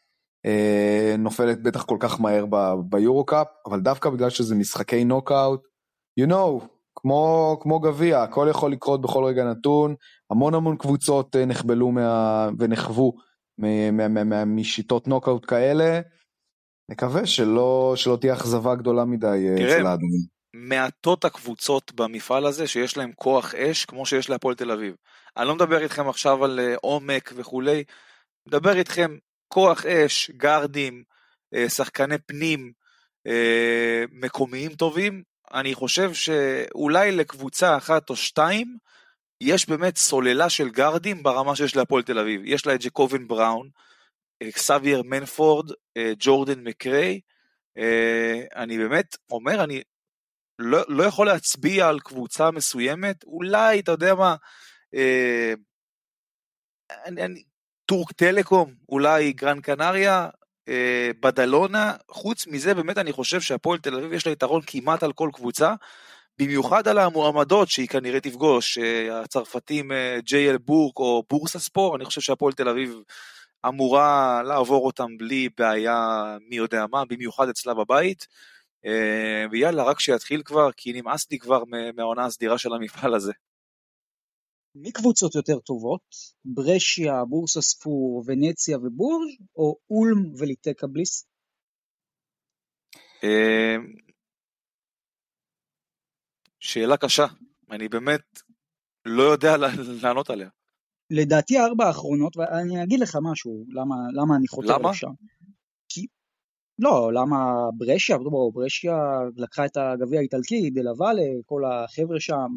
[1.18, 2.46] נופלת בטח כל כך מהר
[2.84, 5.62] ביורו קאפ, אבל דווקא בגלל שזה משחקי נוקאוט,
[6.20, 6.66] you know,
[6.96, 9.96] כמו, כמו גביע, הכל יכול לקרות בכל רגע נתון,
[10.32, 13.14] המון המון קבוצות אה, נחבלו מה, ונחוו
[14.46, 16.00] משיטות נוקאוט כאלה,
[16.92, 20.34] נקווה שלא, שלא תהיה אכזבה גדולה מדי אה, אצל האדומים.
[20.56, 24.96] מעטות הקבוצות במפעל הזה שיש להם כוח אש כמו שיש להפועל תל אביב.
[25.38, 27.84] אני לא מדבר איתכם עכשיו על אה, עומק וכולי,
[28.48, 29.18] מדבר איתכם
[29.54, 31.04] כוח אש, גארדים,
[31.54, 32.72] אה, שחקני פנים,
[33.28, 35.24] אה, מקומיים טובים.
[35.54, 38.78] אני חושב שאולי לקבוצה אחת או שתיים
[39.42, 42.42] יש באמת סוללה של גארדים ברמה שיש להפועל תל אביב.
[42.46, 43.70] יש לה את ג'קובן בראון,
[44.56, 45.72] סבייר מנפורד,
[46.20, 47.20] ג'ורדן מקריי.
[48.56, 49.82] אני באמת אומר, אני
[50.60, 54.36] לא, לא יכול להצביע על קבוצה מסוימת, אולי, אתה יודע מה,
[54.94, 55.54] אה,
[57.06, 57.44] אני, אני,
[57.86, 60.30] טורק טלקום, אולי גרן קנריה,
[60.70, 65.14] אה, בדלונה, חוץ מזה באמת אני חושב שהפועל תל אביב יש לה יתרון כמעט על
[65.14, 65.74] כל קבוצה,
[66.40, 72.06] במיוחד על המועמדות שהיא כנראה תפגוש, אה, הצרפתים אה, ג'יי.אל בורק או בורסה ספור, אני
[72.06, 72.96] חושב שהפועל תל אביב
[73.68, 78.28] אמורה לעבור אותם בלי בעיה מי יודע מה, במיוחד אצלה בבית.
[78.86, 81.64] אה, ויאללה, רק שיתחיל כבר, כי נמאס לי כבר
[81.96, 83.34] מהעונה הסדירה של המפעל הזה.
[84.76, 86.02] מי קבוצות יותר טובות?
[86.46, 91.28] ברשיה, בורסה ספור, ונציה ובורג' או אולם וליטקה בליס?
[93.24, 93.76] אה,
[96.60, 97.26] שאלה קשה,
[97.72, 98.22] אני באמת
[99.06, 99.58] לא יודע
[100.02, 100.50] לענות עליה.
[101.10, 104.92] לדעתי הארבע האחרונות, ואני אגיד לך משהו, למה, למה אני חותר למה?
[104.92, 105.12] לשם.
[105.90, 106.06] כי
[106.80, 107.36] לא, למה
[107.78, 108.96] ברשיה, בוא, ברשיה
[109.36, 112.52] לקחה את הגביע האיטלקי, דלה ואלה, כל החבר'ה שם,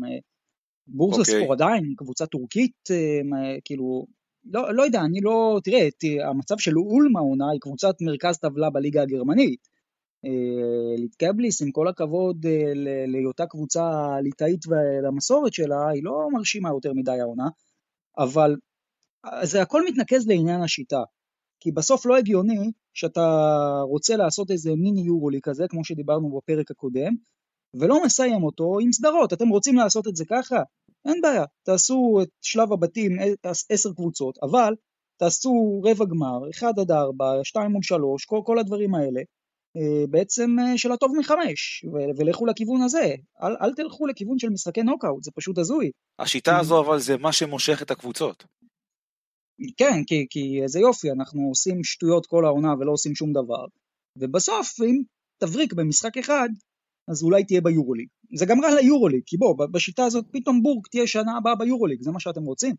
[0.88, 1.20] אה, בורסה okay.
[1.20, 1.40] אוקיי.
[1.40, 4.06] ספור עדיין, קבוצה טורקית, אה, כאילו,
[4.44, 5.88] לא, לא יודע, אני לא, תראה,
[6.28, 9.68] המצב של אולמה עונה היא קבוצת מרכז טבלה בליגה הגרמנית.
[10.24, 12.46] אה, ליטקבליס, עם כל הכבוד
[13.06, 13.90] להיותה קבוצה
[14.22, 17.48] ליטאית ולמסורת שלה, היא לא מרשימה יותר מדי העונה,
[18.18, 18.56] אבל
[19.42, 21.02] זה הכל מתנקז לעניין השיטה.
[21.60, 23.28] כי בסוף לא הגיוני שאתה
[23.82, 27.14] רוצה לעשות איזה מיני יורולי כזה, כמו שדיברנו בפרק הקודם,
[27.80, 29.32] ולא מסיים אותו עם סדרות.
[29.32, 30.56] אתם רוצים לעשות את זה ככה?
[31.04, 33.16] אין בעיה, תעשו את שלב הבתים
[33.70, 34.74] עשר קבוצות, אבל
[35.18, 39.20] תעשו רבע גמר, 1 עד 4, 2 מול 3, כל, כל הדברים האלה,
[39.76, 41.84] אה, בעצם אה, של הטוב מחמש,
[42.16, 45.90] ולכו לכיוון הזה, אל, אל תלכו לכיוון של משחקי נוקאוט, זה פשוט הזוי.
[46.18, 48.44] השיטה הזו אבל זה מה שמושך את הקבוצות.
[49.76, 53.64] כן, כי, כי איזה יופי, אנחנו עושים שטויות כל העונה ולא עושים שום דבר,
[54.18, 55.02] ובסוף אם
[55.38, 56.48] תבריק במשחק אחד,
[57.08, 58.06] אז אולי תהיה ביורוליג.
[58.36, 62.10] זה גם רע ליורוליג, כי בוא, בשיטה הזאת פתאום בורג תהיה שנה הבאה ביורוליג, זה
[62.10, 62.74] מה שאתם רוצים.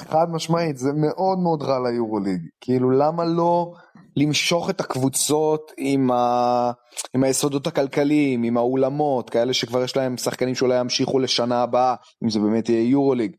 [0.00, 2.40] חד משמעית, זה מאוד מאוד רע ליורוליג.
[2.60, 3.72] כאילו, למה לא
[4.16, 6.72] למשוך את הקבוצות עם, ה...
[7.14, 12.30] עם היסודות הכלכליים, עם האולמות, כאלה שכבר יש להם שחקנים שאולי ימשיכו לשנה הבאה, אם
[12.30, 13.36] זה באמת יהיה יורוליג.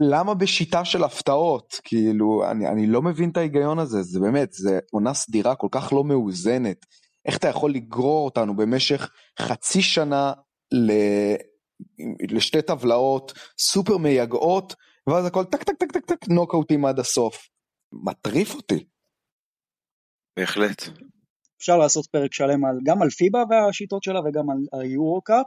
[0.00, 1.80] למה בשיטה של הפתעות?
[1.84, 5.92] כאילו, אני, אני לא מבין את ההיגיון הזה, זה באמת, זה עונה סדירה כל כך
[5.92, 6.76] לא מאוזנת.
[7.26, 10.32] איך אתה יכול לגרור אותנו במשך חצי שנה
[10.72, 10.92] ל...
[12.30, 14.74] לשתי טבלאות סופר מייגעות,
[15.06, 17.48] ואז הכל טק טק טק טק טק נוקאוטים עד הסוף.
[17.92, 18.84] מטריף אותי.
[20.36, 20.82] בהחלט.
[21.56, 25.46] אפשר לעשות פרק שלם על, גם על פיבה והשיטות שלה וגם על היורו-קאפ.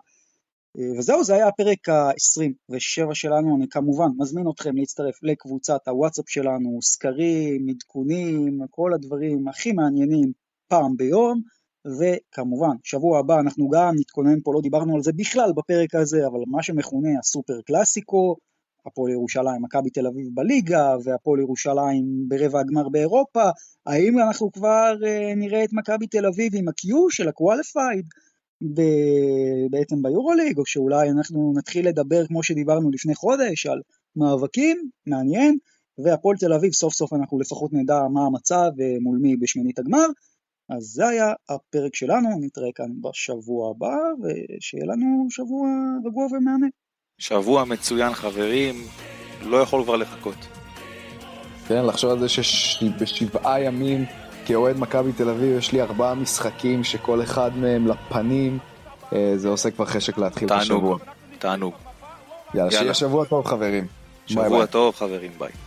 [0.77, 6.79] אה, וזהו, זה היה הפרק ה-27 שלנו, אני כמובן מזמין אתכם להצטרף לקבוצת הוואטסאפ שלנו,
[6.81, 10.31] סקרים, עדכונים, כל הדברים הכי מעניינים
[10.67, 11.41] פעם ביום,
[11.99, 16.39] וכמובן, שבוע הבא אנחנו גם נתכונן פה, לא דיברנו על זה בכלל בפרק הזה, אבל
[16.47, 18.35] מה שמכונה הסופר קלאסיקו,
[18.85, 23.49] הפועל ירושלים, מכבי תל אביב בליגה, והפועל ירושלים ברבע הגמר באירופה,
[23.85, 28.05] האם אנחנו כבר uh, נראה את מכבי תל אביב עם ה-Q של ה-Qualified?
[29.71, 33.81] בעצם ביורוליג, או שאולי אנחנו נתחיל לדבר כמו שדיברנו לפני חודש על
[34.15, 35.57] מאבקים, מעניין,
[35.97, 40.05] והפועל תל אביב סוף סוף אנחנו לפחות נדע מה המצב ומול מי בשמינית הגמר.
[40.69, 45.67] אז זה היה הפרק שלנו, נתראה כאן בשבוע הבא, ושיהיה לנו שבוע
[46.05, 46.67] רגוע ומהנה.
[47.17, 48.75] שבוע מצוין חברים,
[49.41, 50.35] לא יכול כבר לחכות.
[51.67, 54.05] כן, לחשוב על זה שבשבעה ימים
[54.45, 58.59] כאוהד מכבי תל אביב יש לי ארבעה משחקים שכל אחד מהם לפנים,
[59.13, 60.97] אה, זה עושה כבר חשק להתחיל את השבוע.
[61.39, 61.73] תענוג.
[62.53, 63.87] יאללה, שיהיה שבוע טוב חברים.
[64.27, 65.64] שבוע טוב חברים, ביי.